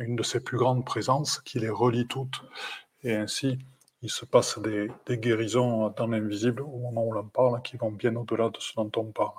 [0.00, 2.42] une de ces plus grandes présences qui les relie toutes.
[3.04, 3.58] Et ainsi,
[4.02, 8.16] il se passe des, guérisons dans l'invisible au moment où l'on parle qui vont bien
[8.16, 9.34] au-delà de ce dont on parle.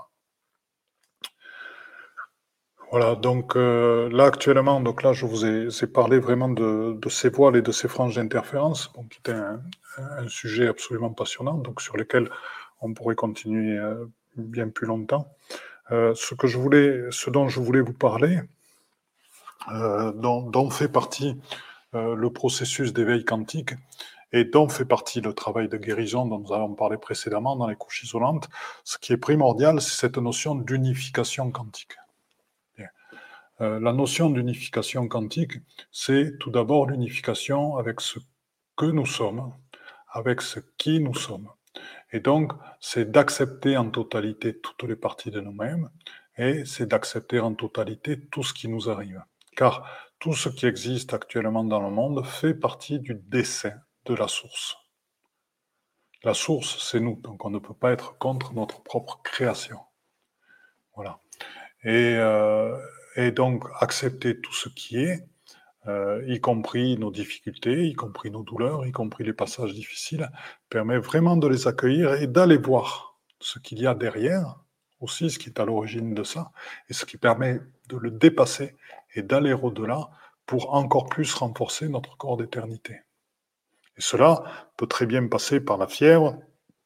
[2.91, 7.58] Voilà, donc euh, là actuellement, donc là je vous ai, parlé vraiment de, ces voiles
[7.58, 12.30] et de ces franges d'interférence, qui était un, sujet absolument passionnant, donc sur lequel
[12.80, 14.06] on pourrait continuer euh,
[14.38, 15.28] bien plus longtemps.
[15.91, 18.39] Euh, ce que je voulais, ce dont je voulais vous parler,
[19.69, 21.36] dont, dont, fait partie
[21.91, 23.73] le processus d'éveil quantique
[24.32, 27.76] et dont fait partie le travail de guérison dont nous avons parlé précédemment dans les
[27.76, 28.47] couches isolantes,
[28.86, 31.97] ce qui est primordial, c'est cette notion d'unification quantique.
[33.60, 35.54] Euh, la notion d'unification quantique,
[35.91, 38.20] c'est tout d'abord l'unification avec ce
[38.76, 39.54] que nous sommes,
[40.12, 41.50] avec ce qui nous sommes.
[42.12, 45.89] Et donc, c'est d'accepter en totalité toutes les parties de nous-mêmes
[46.38, 49.22] et c'est d'accepter en totalité tout ce qui nous arrive.
[49.56, 49.86] Car
[50.20, 53.74] tout ce qui existe actuellement dans le monde fait partie du dessin
[54.06, 54.78] de la source.
[56.24, 59.80] La source, c'est nous, donc on ne peut pas être contre notre propre création.
[60.96, 61.20] Voilà.
[61.84, 62.76] Et, euh,
[63.17, 65.27] et donc accepter tout ce qui est,
[65.88, 70.30] euh, y compris nos difficultés, y compris nos douleurs, y compris les passages difficiles,
[70.69, 74.58] permet vraiment de les accueillir et d'aller voir ce qu'il y a derrière,
[74.99, 76.51] aussi ce qui est à l'origine de ça,
[76.89, 78.75] et ce qui permet de le dépasser
[79.15, 80.10] et d'aller au-delà
[80.45, 83.01] pour encore plus renforcer notre corps d'éternité.
[83.97, 84.43] Et cela
[84.77, 86.39] peut très bien passer par la fièvre,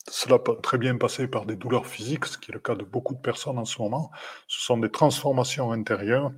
[0.09, 2.83] cela peut très bien passer par des douleurs physiques, ce qui est le cas de
[2.83, 4.11] beaucoup de personnes en ce moment.
[4.47, 6.31] Ce sont des transformations intérieures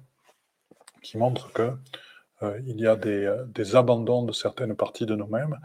[1.02, 1.72] qui montrent que
[2.44, 5.60] euh, il y a des, euh, des, abandons de certaines parties de nous-mêmes,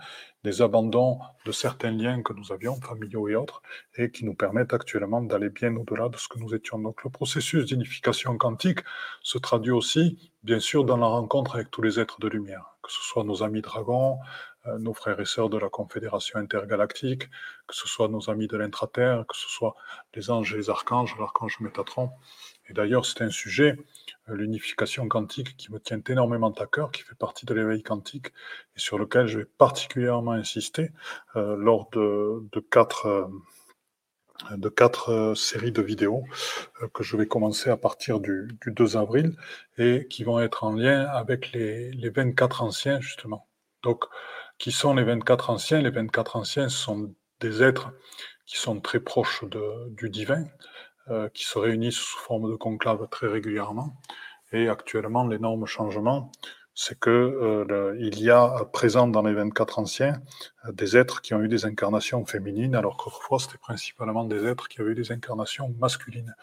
[0.45, 3.63] des abandons de certains liens que nous avions, familiaux et autres,
[3.97, 6.79] et qui nous permettent actuellement d'aller bien au-delà de ce que nous étions.
[6.79, 8.81] Donc le processus d'unification quantique
[9.23, 12.93] se traduit aussi, bien sûr, dans la rencontre avec tous les êtres de lumière, que
[12.93, 14.19] ce soit nos amis dragons,
[14.79, 17.29] nos frères et sœurs de la Confédération intergalactique,
[17.67, 19.75] que ce soit nos amis de l'intraterre, que ce soit
[20.15, 22.11] les anges et les archanges, l'archange Métatron.
[22.69, 23.77] Et d'ailleurs, c'est un sujet,
[24.29, 28.29] euh, l'unification quantique, qui me tient énormément à cœur, qui fait partie de l'éveil quantique,
[28.77, 30.91] et sur lequel je vais particulièrement insister
[31.37, 33.31] euh, lors de, quatre
[34.51, 36.25] de quatre séries de vidéos
[36.95, 39.37] que je vais commencer à partir du, 2 avril
[39.79, 43.49] et qui vont être en lien avec les, les 24 anciens, justement.
[43.83, 44.05] Donc,
[44.59, 45.81] qui sont les 24 anciens.
[45.81, 47.93] Les 24 anciens sont des êtres
[48.47, 49.45] qui sont très proches
[49.89, 50.45] du divin,
[51.11, 53.95] euh, qui se réunissent sous forme de conclave très régulièrement.
[54.53, 56.33] Et actuellement, l'énorme changement,
[56.75, 60.23] c'est que euh, y a présent dans les 24 anciens
[60.65, 64.69] euh, des êtres qui ont eu des incarnations féminines, alors qu'autrefois c'était principalement des êtres
[64.69, 66.35] qui avaient eu des incarnations masculines.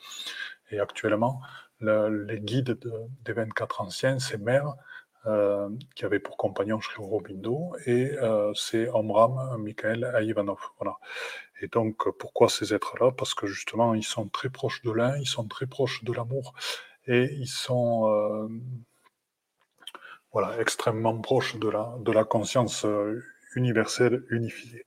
[0.71, 1.41] Et actuellement,
[1.79, 2.91] le, les guides de,
[3.23, 4.75] des 24 anciens, ces mères,
[5.27, 10.59] euh, qui avait pour compagnon Sri Aurobindo, et euh, c'est Omram Mikhail Ivanov.
[10.79, 10.97] Voilà.
[11.61, 13.11] Et donc, pourquoi ces êtres-là?
[13.11, 16.53] Parce que justement, ils sont très proches de l'un, ils sont très proches de l'amour,
[17.07, 18.47] et ils sont euh,
[20.31, 22.85] voilà, extrêmement proches de la, de la conscience
[23.55, 24.85] universelle unifiée.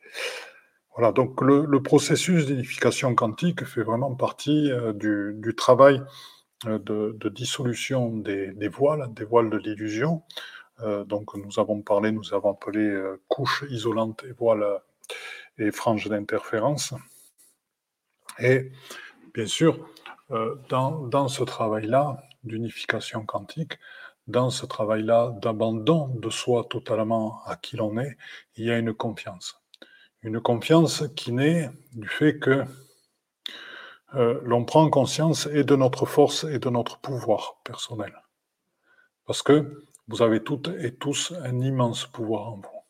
[0.94, 6.03] Voilà, donc le, le processus d'unification quantique fait vraiment partie du, du travail
[6.66, 10.23] euh, de, dissolution des, voiles, des voiles de l'illusion.
[10.81, 14.66] Euh, donc nous avons parlé, nous avons appelé euh, couches isolantes et voiles
[15.59, 16.94] et franges d'interférence.
[18.40, 18.73] Et
[19.35, 19.88] bien sûr,
[20.68, 23.79] dans, dans ce travail-là d'unification quantique,
[24.29, 28.16] dans ce travail-là d'abandon de soi totalement à qui l'on est,
[28.57, 29.61] il y a une confiance.
[30.23, 32.64] Une confiance qui naît du fait que
[34.14, 38.12] euh, l'on prend conscience et de notre force et de notre pouvoir personnel.
[39.27, 42.83] Parce que vous avez toutes et tous un immense pouvoir en vous.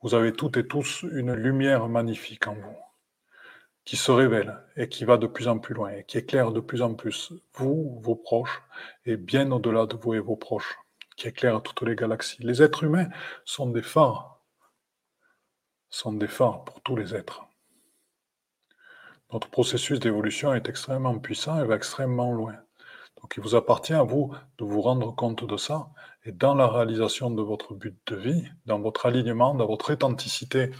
[0.00, 2.76] Vous avez toutes et tous une lumière magnifique en vous,
[3.84, 6.60] qui se révèle et qui va de plus en plus loin et qui éclaire de
[6.60, 8.62] plus en plus vous, vos proches,
[9.04, 10.78] et bien au-delà de vous et vos proches,
[11.16, 12.42] qui éclaire toutes les galaxies.
[12.42, 13.08] Les êtres humains
[13.44, 14.40] sont des phares,
[15.90, 17.47] sont des phares pour tous les êtres.
[19.32, 22.54] Notre processus d'évolution est extrêmement puissant et va extrêmement loin.
[23.20, 25.88] Donc il vous appartient à vous de vous rendre compte de ça
[26.24, 30.70] et dans la réalisation de votre but de vie, dans votre alignement, dans votre authenticité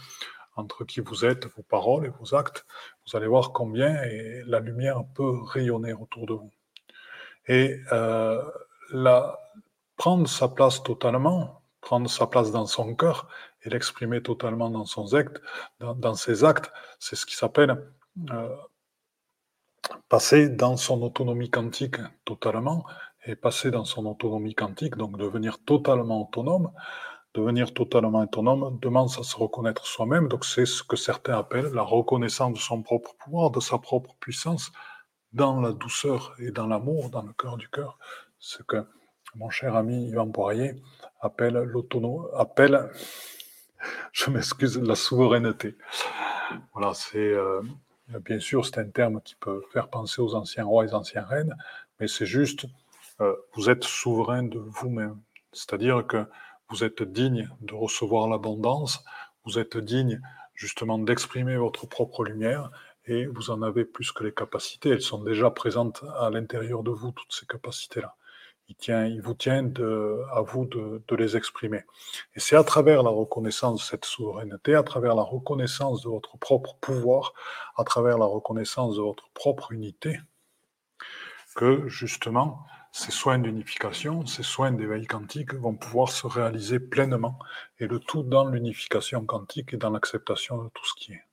[0.56, 2.64] entre qui vous êtes, vos paroles et vos actes,
[3.06, 4.00] vous allez voir combien
[4.46, 6.50] la lumière peut rayonner autour de vous.
[7.46, 8.42] Et euh,
[9.96, 13.28] prendre sa place totalement, prendre sa place dans son cœur
[13.62, 14.84] et l'exprimer totalement dans,
[16.14, 17.76] ses actes, c'est ce qui s'appelle
[20.08, 22.84] passer dans son autonomie quantique totalement,
[23.26, 26.72] et passer dans son autonomie quantique, donc devenir totalement autonome,
[27.34, 31.82] devenir totalement autonome demande à se reconnaître soi-même, donc c'est ce que certains appellent la
[31.82, 34.72] reconnaissance de son propre pouvoir, de sa propre puissance,
[35.32, 37.98] dans la douceur et dans l'amour, dans le cœur du cœur,
[38.38, 38.86] ce que
[39.34, 40.76] mon cher ami Yvan Poirier
[41.20, 42.90] appelle l'autonomie, appelle,
[44.12, 45.76] je m'excuse, la souveraineté.
[46.72, 47.60] Voilà, c'est euh,
[48.24, 51.24] bien sûr c'est un terme qui peut faire penser aux anciens rois et aux anciennes
[51.24, 51.56] reines,
[52.00, 52.66] mais c'est juste
[53.20, 55.18] euh, vous êtes souverain de vous-même,
[55.52, 56.26] c'est-à-dire que
[56.70, 59.04] vous êtes digne de recevoir l'abondance,
[59.44, 60.20] vous êtes digne
[60.54, 62.70] justement d'exprimer votre propre lumière
[63.06, 64.90] et vous en avez plus que les capacités.
[64.90, 68.14] Elles sont déjà présentes à l'intérieur de vous, toutes ces capacités-là.
[68.68, 69.64] Il, tient, il vous tient
[70.32, 71.84] à vous de, de, les exprimer.
[72.34, 76.36] Et c'est à travers la reconnaissance de cette souveraineté, à travers la reconnaissance de votre
[76.36, 77.32] propre pouvoir,
[77.76, 80.20] à travers la reconnaissance de votre propre unité,
[81.56, 87.38] que justement ces soins d'unification, ces soins d'éveil quantique vont pouvoir se réaliser pleinement,
[87.78, 91.24] et le tout dans l'unification quantique et dans l'acceptation de tout ce qui est.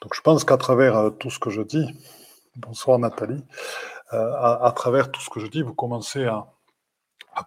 [0.00, 1.86] Donc je pense qu'à travers euh, tout ce que je dis,
[2.56, 3.42] bonsoir Nathalie,
[4.14, 6.46] euh, à, travers tout ce que je dis, vous commencez à,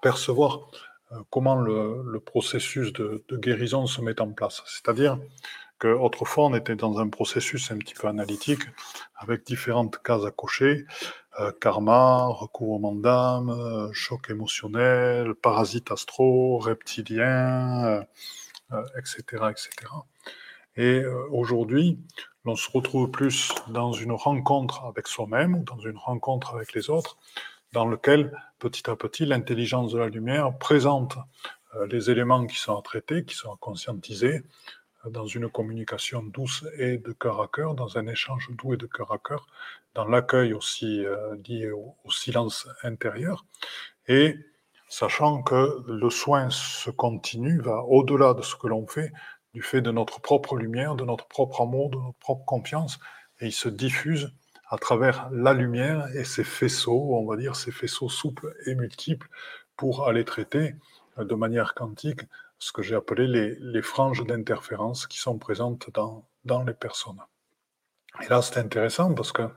[0.02, 0.70] percevoir
[1.12, 4.64] euh, comment le, processus de, guérison se met en place.
[4.66, 5.18] C'est-à-dire
[5.80, 8.64] qu'autrefois, on était dans un processus un petit peu analytique,
[9.16, 10.86] avec différentes cases à cocher,
[11.40, 18.04] euh, karma, recouvrement d'âme, euh, choc émotionnel, parasite astro, reptilien,
[18.98, 19.70] etc., etc.
[20.78, 22.00] Et aujourd'hui,
[22.46, 27.18] l'on se retrouve plus dans une rencontre avec soi-même dans une rencontre avec les autres,
[27.74, 31.18] dans lequel, petit à petit, l'intelligence de la lumière présente
[31.90, 34.44] les éléments qui sont à traiter, qui sont à conscientiser,
[35.10, 38.88] dans une communication douce et de cœur à cœur, dans un échange doux et de
[38.88, 39.48] cœur à cœur,
[39.94, 43.46] dans l'accueil aussi euh, lié au, silence intérieur,
[44.08, 44.36] et
[44.90, 49.12] sachant que le soin se continue, va au-delà de ce que l'on fait,
[49.58, 53.00] du fait de notre propre lumière, de notre propre amour, de notre propre confiance,
[53.40, 54.32] et il se diffuse
[54.70, 59.28] à travers la lumière et ses faisceaux, on va dire, ces faisceaux souples et multiples,
[59.76, 60.76] pour aller traiter
[61.18, 62.22] de manière quantique
[62.60, 67.24] ce que j'ai appelé les, franges d'interférence qui sont présentes dans, dans les personnes.
[68.22, 69.50] Et là, c'est intéressant parce que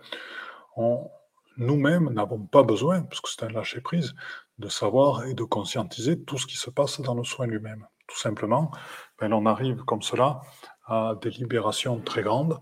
[1.59, 4.15] nous-mêmes n'avons pas besoin, parce que c'est un lâcher-prise,
[4.57, 7.87] de savoir et de conscientiser tout ce qui se passe dans le soin lui-même.
[8.11, 8.73] Tout simplement,
[9.21, 10.43] ben, on arrive comme cela
[10.87, 12.61] à des libérations très grandes,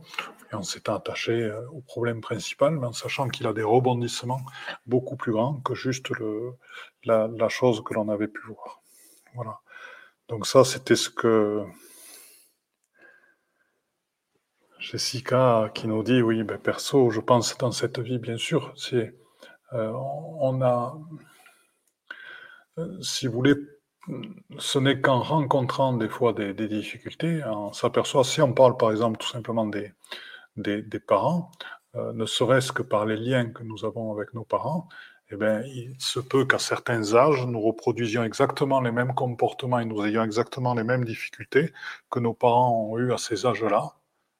[0.52, 4.42] et on s'est attaché euh, au problème principal, mais en sachant qu'il a des rebondissements
[4.87, 6.52] beaucoup plus grands que juste le,
[7.04, 8.82] la, chose que l'on avait pu voir.
[9.34, 9.61] Voilà.
[10.28, 11.64] Donc ça, c'était ce que
[14.78, 19.14] Jessica qui nous dit, oui, ben perso, je pense dans cette vie, bien sûr, c'est,
[19.72, 20.98] euh, on a,
[22.78, 23.54] euh, si vous voulez,
[24.58, 29.18] ce n'est qu'en rencontrant des fois des, difficultés, on s'aperçoit, si on parle par exemple
[29.18, 29.92] tout simplement des,
[30.56, 31.50] des, parents,
[31.94, 34.88] euh, ne serait-ce que par les liens que nous avons avec nos parents,
[35.30, 39.84] eh bien, il se peut qu'à certains âges, nous reproduisions exactement les mêmes comportements et
[39.84, 41.72] nous ayons exactement les mêmes difficultés
[42.10, 43.92] que nos parents ont eu à ces âges-là,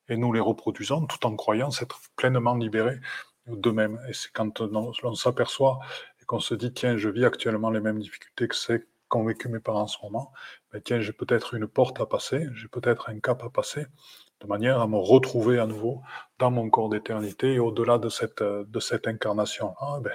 [0.09, 2.98] et nous les reproduisons tout en croyant s'être pleinement libérés
[3.46, 4.00] d'eux-mêmes.
[4.09, 5.81] Et c'est quand on, s'aperçoit
[6.22, 9.49] et qu'on se dit, tiens, je vis actuellement les mêmes difficultés que c'est qu'ont vécu
[9.49, 10.33] mes parents en ce moment,
[10.73, 13.87] ben tiens, j'ai peut-être une porte à passer, j'ai peut-être un cap à passer,
[14.40, 16.03] de manière à me retrouver à nouveau
[16.38, 19.75] dans mon corps d'éternité et au-delà de cette, de cette incarnation.
[19.81, 20.12] Ah, ben,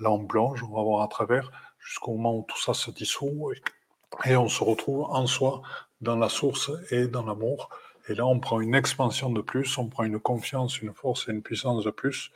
[0.00, 3.52] là, on plonge, on va voir à travers jusqu'au moment où tout ça se dissout
[4.24, 5.62] et on se retrouve en soi,
[6.00, 7.70] dans la source et dans l'amour.
[8.08, 11.32] Et là, on prend une expansion de plus, on prend une confiance, une force et
[11.32, 12.30] une puissance de plus,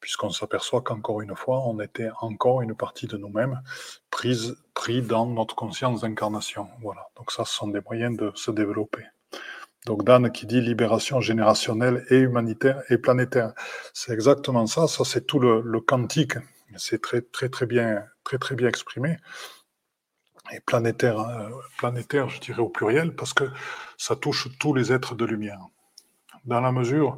[0.00, 3.60] puisqu'on s'aperçoit qu'encore une fois, on était encore une partie de nous-mêmes
[4.10, 6.68] prise, pris dans notre conscience d'incarnation.
[6.82, 7.08] Voilà.
[7.16, 9.04] Donc ça, ce sont des moyens de se développer.
[9.86, 13.52] Donc Dan qui dit libération générationnelle et humanitaire et planétaire.
[13.94, 14.86] C'est exactement ça.
[14.86, 16.34] Ça, c'est tout le, quantique.
[16.76, 19.16] C'est très, très, très bien, très, très bien exprimé.
[20.52, 21.48] Et planétaire, euh,
[21.78, 23.44] planétaire, je dirais au pluriel, parce que
[23.96, 25.60] ça touche tous les êtres de lumière.
[26.44, 27.16] Dans la mesure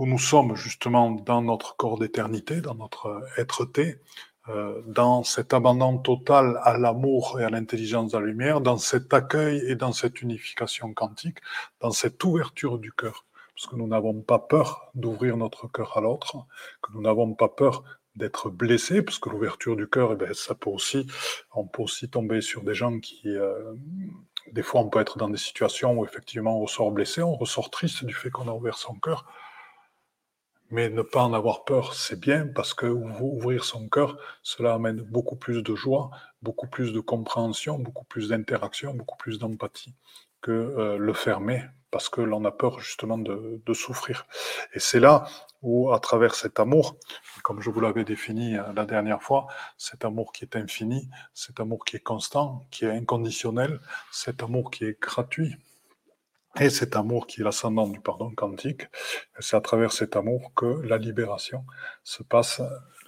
[0.00, 4.00] où nous sommes justement dans notre corps d'éternité, dans notre être-té,
[4.48, 9.12] euh, dans cet abandon total à l'amour et à l'intelligence de la lumière, dans cet
[9.12, 11.36] accueil et dans cette unification quantique,
[11.80, 13.26] dans cette ouverture du cœur.
[13.54, 16.46] Parce que nous n'avons pas peur d'ouvrir notre cœur à l'autre,
[16.80, 17.84] que nous n'avons pas peur
[18.16, 21.06] d'être blessés, parce que l'ouverture du cœur, eh ben, ça peut aussi,
[21.52, 23.74] on peut aussi tomber sur des gens qui, euh,
[24.50, 27.68] des fois, on peut être dans des situations où effectivement on ressort blessé, on ressort
[27.68, 29.26] triste du fait qu'on a ouvert son cœur.
[30.70, 35.02] Mais ne pas en avoir peur, c'est bien parce que ouvrir son cœur, cela amène
[35.02, 36.10] beaucoup plus de joie,
[36.42, 39.94] beaucoup plus de compréhension, beaucoup plus d'interaction, beaucoup plus d'empathie
[40.40, 44.26] que euh, le fermer parce que l'on a peur justement de, souffrir.
[44.74, 45.26] Et c'est là
[45.62, 46.96] où, à travers cet amour,
[47.42, 49.46] comme je vous l'avais défini euh, la dernière fois,
[49.76, 53.80] cet amour qui est infini, cet amour qui est constant, qui est inconditionnel,
[54.12, 55.56] cet amour qui est gratuit,
[56.58, 58.82] et cet amour qui est l'ascendant du pardon quantique,
[59.38, 61.64] c'est à travers cet amour que la libération
[62.02, 62.60] se passe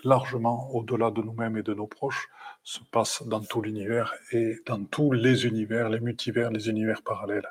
[0.04, 2.28] largement au-delà de nous-mêmes et de nos proches,
[2.62, 7.48] se passe dans tout l'univers et dans tous les univers, les multivers, les univers parallèles,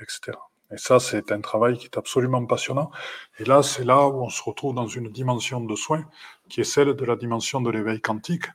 [0.00, 0.38] etc.
[0.70, 2.90] Et ça, c'est un travail qui est absolument passionnant.
[3.38, 6.04] Et là, c'est là où on se retrouve dans une dimension de soins
[6.48, 8.46] qui est celle de la dimension de l'éveil quantique,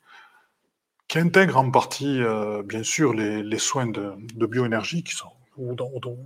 [1.08, 5.76] qui intègre en partie, euh, bien sûr, les, soins de, de bioénergie qui sont où,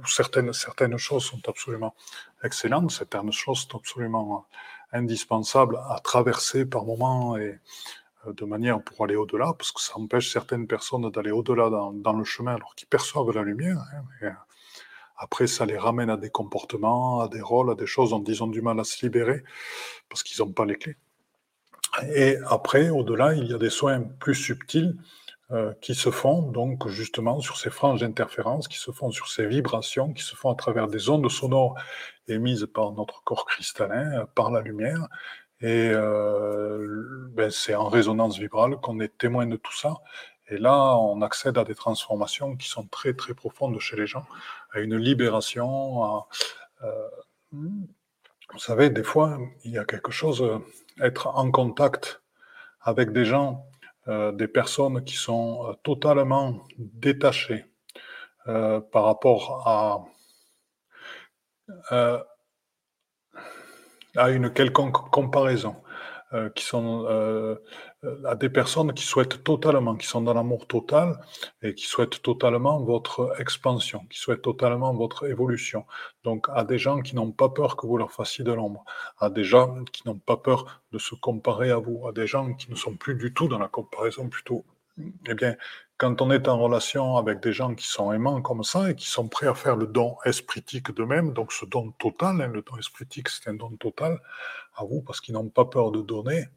[0.05, 1.95] certaines, certaines choses sont absolument
[2.43, 4.45] excellentes, certaines choses sont absolument
[4.91, 7.59] indispensables à traverser par moments et
[8.27, 12.13] euh, de manière pour aller au-delà, parce que ça empêche certaines personnes d'aller au-delà dans,
[12.13, 13.77] le chemin alors qu'ils perçoivent la lumière.
[13.77, 14.31] Hein, euh,
[15.17, 18.43] après, ça les ramène à des comportements, à des rôles, à des choses dont ils
[18.43, 19.43] ont du mal à se libérer
[20.09, 20.97] parce qu'ils n'ont pas les clés.
[22.15, 24.97] Et après, au-delà, il y a des soins plus subtils
[25.53, 29.45] euh, qui se font donc justement sur ces franges d'interférence, qui se font sur ces
[29.45, 31.75] vibrations, qui se font à travers des ondes sonores
[32.27, 35.07] émises par notre corps cristallin, euh, par la lumière.
[35.61, 39.93] Et euh, ben, c'est en résonance vibrale qu'on est témoin de tout ça.
[40.47, 44.25] Et là, on accède à des transformations qui sont très très profondes chez les gens,
[44.71, 46.23] à une libération.
[47.51, 50.43] Vous savez, des fois, il y a quelque chose,
[50.99, 52.23] être en contact
[52.81, 53.67] avec des gens
[54.07, 57.65] des personnes qui sont euh, totalement détachées
[58.47, 59.63] euh, par rapport
[64.15, 65.75] à une quelconque comparaison.
[66.33, 67.57] Euh, qui sont euh,
[68.25, 71.19] à des personnes qui souhaitent totalement, qui sont dans l'amour total
[71.61, 75.85] et qui souhaitent totalement votre expansion, qui souhaitent totalement votre évolution.
[76.23, 78.83] Donc à des gens qui n'ont pas peur que vous leur fassiez de l'ombre,
[79.19, 82.51] à des gens qui n'ont pas peur de se comparer à vous, à des gens
[82.55, 84.65] qui ne sont plus du tout dans la comparaison, plutôt
[85.27, 85.55] eh bien,
[85.97, 89.07] quand on est en relation avec des gens qui sont aimants comme ça et qui
[89.07, 92.77] sont prêts à faire le don espritique d'eux-mêmes, donc ce don total, hein, le don
[92.77, 94.19] espritique, c'est un don total
[94.75, 96.47] à vous parce qu'ils n'ont pas peur de donner.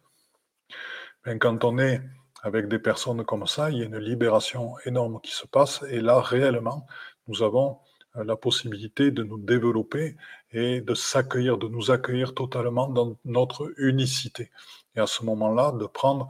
[1.24, 2.00] Mais quand on est
[2.42, 6.00] avec des personnes comme ça, il y a une libération énorme qui se passe et
[6.00, 6.86] là, réellement,
[7.28, 7.78] nous avons
[8.16, 10.16] euh, la possibilité de nous développer
[10.52, 14.50] et de s'accueillir, de nous accueillir totalement dans notre unicité.
[14.94, 16.28] Et à ce moment-là, de prendre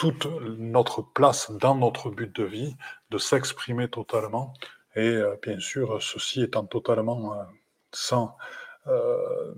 [0.00, 0.24] toute
[0.56, 2.74] notre place dans notre but de vie,
[3.10, 4.54] de s'exprimer totalement,
[4.96, 7.44] et euh, bien sûr, ceci étant totalement euh,
[7.92, 8.34] sans,
[8.86, 9.52] euh,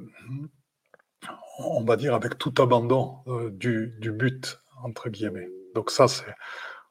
[1.60, 3.18] on va dire, avec tout abandon
[3.52, 5.48] du, du, but, entre guillemets.
[5.76, 6.34] Donc ça, c'est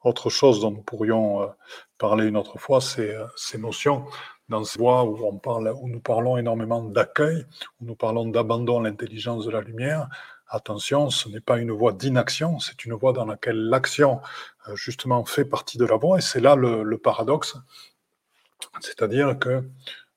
[0.05, 1.53] autre chose dont nous pourrions
[1.97, 4.05] parler une autre fois, c'est ces notions
[4.47, 7.45] dans ces voies où, on parle, où nous parlons énormément d'accueil,
[7.81, 10.07] où nous parlons d'abandon à l'intelligence de la lumière,
[10.53, 14.19] Attention, ce n'est pas une voie d'inaction, c'est une voie dans laquelle l'action,
[14.67, 17.55] euh, justement, fait partie de la voie, et c'est là le, paradoxe.
[18.81, 19.63] C'est-à-dire que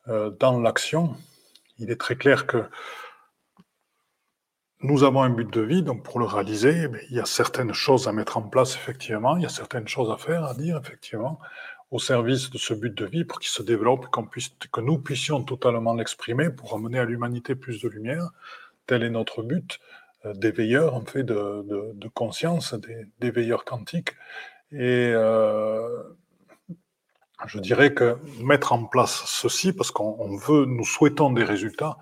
[0.09, 1.17] euh, dans l'action,
[1.79, 2.65] il est très clair que
[4.81, 7.73] nous avons un but de vie, donc pour le réaliser, eh il y a certaines
[7.73, 10.77] choses à mettre en place, effectivement, il y a certaines choses à faire, à dire,
[10.77, 11.39] effectivement,
[11.93, 15.95] au service de ce but de vie pour qu'il se développe, que nous puissions totalement
[15.95, 18.31] l'exprimer pour amener à l'humanité plus de lumière.
[18.87, 19.79] Tel est notre but.
[20.27, 22.75] Euh, d'éveilleurs, en fait, de, conscience,
[23.21, 24.13] d'éveilleurs quantiques.
[24.73, 26.03] Et euh,
[27.47, 31.99] je dirais que mettre en place ceci, parce qu'on veut, nous souhaitons des résultats,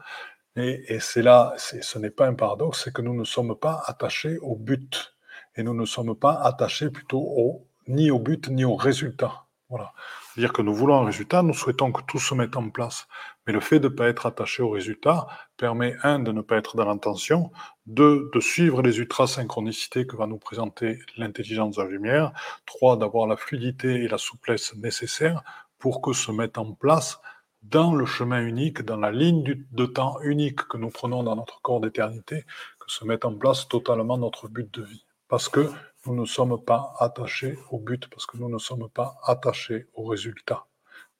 [0.56, 4.38] et, c'est là, ce n'est pas un paradoxe, c'est que nous ne sommes pas attachés
[4.38, 5.14] au but,
[5.56, 9.46] et nous ne sommes pas attachés plutôt ni au but ni au résultat.
[9.70, 9.92] Voilà.
[10.32, 13.06] C'est-à-dire que nous voulons un résultat, nous souhaitons que tout se mette en place.
[13.46, 15.26] Mais le fait de ne pas être attaché au résultat
[15.58, 17.50] permet, un, de ne pas être dans l'intention,
[17.84, 22.32] deux, de suivre les ultra-synchronicités que va nous présenter l'intelligence de la lumière,
[22.64, 25.42] trois, d'avoir la fluidité et la souplesse nécessaires
[25.78, 27.20] pour que se mette en place
[27.62, 31.60] dans le chemin unique, dans la ligne de temps unique que nous prenons dans notre
[31.60, 32.46] corps d'éternité,
[32.78, 35.04] que se mette en place totalement notre but de vie.
[35.28, 35.70] Parce que
[36.07, 40.05] nous ne sommes pas attachés au but parce que nous ne sommes pas attachés au
[40.05, 40.66] résultat,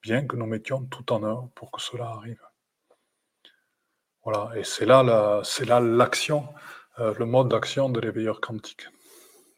[0.01, 2.41] bien que nous mettions tout en œuvre pour que cela arrive.
[4.23, 6.47] Voilà, et c'est là, là l'action,
[6.99, 8.87] euh, le mode d'action de l'éveilleur quantique.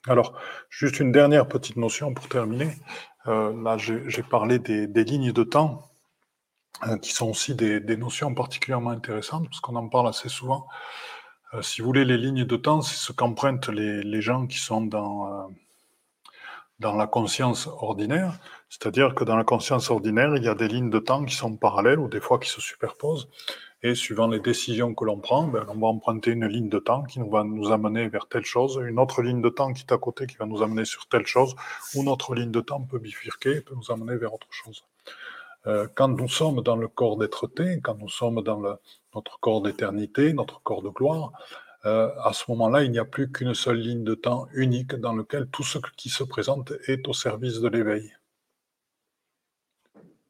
[0.07, 2.71] Alors, juste une dernière petite notion pour terminer.
[3.28, 5.89] Euh, là, j'ai parlé des, lignes de temps,
[6.88, 10.67] euh, qui sont aussi des, des, notions particulièrement intéressantes, parce qu'on en parle assez souvent.
[11.55, 14.81] Euh, si vous voulez, les lignes de temps, c'est ce qu'empruntent les, gens qui sont
[14.81, 15.47] dans, euh,
[16.79, 18.39] dans la conscience ordinaire.
[18.69, 21.55] C'est-à-dire que dans la conscience ordinaire, il y a des lignes de temps qui sont
[21.55, 23.29] parallèles ou des fois qui se superposent.
[23.83, 27.03] Et suivant les décisions que l'on prend, ben, on va emprunter une ligne de temps
[27.03, 29.97] qui va nous amener vers telle chose, une autre ligne de temps qui est à
[29.97, 31.55] côté qui va nous amener sur telle chose,
[31.93, 34.83] ou notre ligne de temps peut bifurquer, peut nous amener vers autre chose.
[35.67, 38.61] Euh, quand nous sommes dans le corps d'être-té, quand nous sommes dans
[39.16, 41.32] notre corps d'éternité, notre corps de gloire,
[41.86, 45.13] euh, à ce moment-là, il n'y a plus qu'une seule ligne de temps unique dans
[45.13, 48.13] laquelle tout ce qui se présente est au service de l'éveil.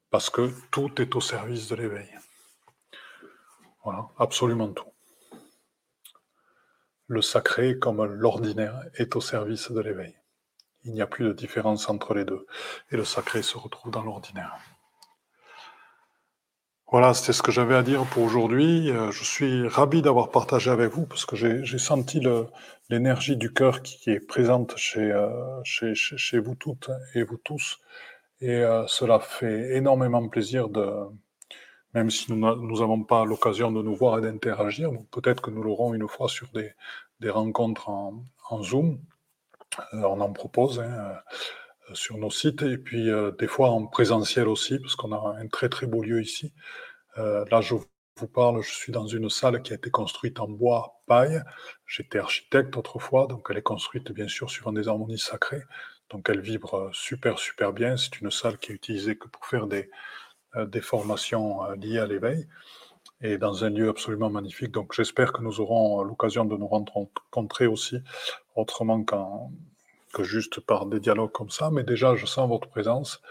[0.09, 2.09] Parce que tout est au service de l'éveil.
[3.83, 4.91] Voilà, absolument tout.
[7.07, 10.15] Le sacré comme l'ordinaire est au service de l'éveil.
[10.83, 12.45] Il n'y a plus de différence entre les deux.
[12.91, 14.57] Et le sacré se retrouve dans l'ordinaire.
[16.91, 18.91] Voilà, c'était ce que j'avais à dire pour aujourd'hui.
[18.91, 22.21] Euh, je suis ravi d'avoir partagé avec vous parce que j'ai senti
[22.89, 27.79] l'énergie du cœur qui est présente euh, chez, chez, vous toutes et vous tous.
[28.39, 30.87] Et euh, cela fait énormément plaisir de,
[31.95, 35.93] même si nous n'avons pas l'occasion de nous voir et d'interagir, peut-être que nous l'aurons
[35.93, 36.73] une fois sur des,
[37.29, 38.99] rencontres en, Zoom.
[39.93, 41.15] Euh, on en propose hein,
[41.93, 45.47] sur nos sites, et puis euh, des fois en présentiel aussi, parce qu'on a un
[45.47, 46.53] très très beau lieu ici.
[47.17, 47.75] là, je
[48.17, 51.41] vous parle, je suis dans une salle qui a été construite en bois paille.
[51.85, 55.63] J'étais architecte autrefois, donc elle est construite bien sûr sur des harmonies sacrées.
[56.09, 57.97] Donc elle vibre super super bien.
[57.97, 59.89] C'est une salle qui est utilisée que pour faire des,
[60.55, 62.47] euh, des formations euh, liées à l'éveil
[63.21, 64.71] et dans un lieu absolument magnifique.
[64.71, 67.97] Donc j'espère que nous aurons euh, l'occasion de nous rencontrer aussi
[68.55, 69.03] autrement
[70.23, 71.69] juste par des dialogues comme ça.
[71.71, 73.21] Mais déjà, je sens votre présence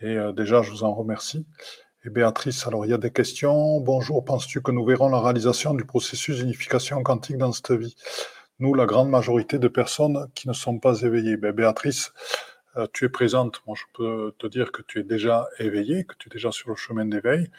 [0.00, 1.46] et déjà, je vous en remercie.
[2.06, 3.80] Et Béatrice, alors il y a des questions?
[3.80, 7.96] Bonjour, penses-tu que nous verrons la réalisation du processus d'unification quantique dans cette vie?
[8.58, 11.38] Nous, la grande majorité de personnes qui ne sont pas éveillées.
[11.38, 12.12] Ben, Béatrice,
[12.76, 16.14] euh, tu es présente, moi je peux te dire que tu es déjà éveillé, que
[16.18, 17.50] tu es déjà sur le chemin d'éveil.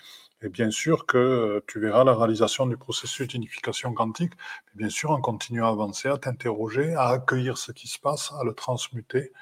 [0.46, 4.34] Et bien sûr que euh, tu verras la réalisation du processus d'unification quantique,
[4.68, 8.32] mais bien sûr en continuant à avancer, à t'interroger, à accueillir ce qui se passe,
[8.40, 9.34] à le transmuter.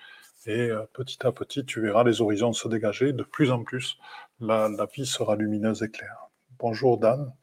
[0.45, 3.11] Et euh, petit à petit, tu verras les horizons se dégager.
[3.11, 3.97] De plus en plus,
[4.39, 6.29] la, vie sera lumineuse et claire.
[6.57, 7.33] Bonjour Dan.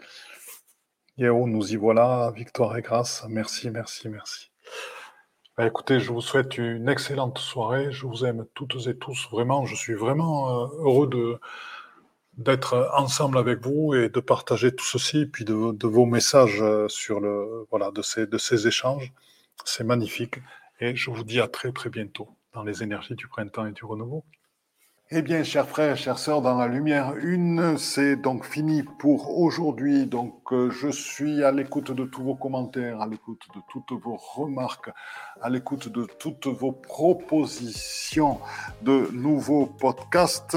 [1.18, 2.32] Yao, nous y voilà.
[2.34, 3.26] Victoire et grâce.
[3.28, 4.50] Merci, merci, merci.
[5.58, 7.92] Bah, écoutez, je vous souhaite une excellente soirée.
[7.92, 9.28] Je vous aime toutes et tous.
[9.30, 11.38] Vraiment, je suis vraiment euh, heureux de,
[12.40, 17.20] d'être ensemble avec vous et de partager tout ceci, puis de, vos messages euh, sur
[17.20, 19.12] le, voilà, de ces, de ces échanges.
[19.64, 20.36] C'est magnifique.
[20.80, 23.84] Et je vous dis à très, très bientôt dans les énergies du printemps et du
[23.84, 24.24] renouveau.
[25.12, 30.06] Eh bien, chers frères, chères sœurs, dans la lumière une, c'est donc fini pour aujourd'hui.
[30.06, 34.16] Donc, euh, je suis à l'écoute de tous vos commentaires, à l'écoute de toutes vos
[34.16, 34.90] remarques,
[35.42, 38.38] à l'écoute de toutes vos propositions
[38.82, 40.56] de nouveaux podcasts.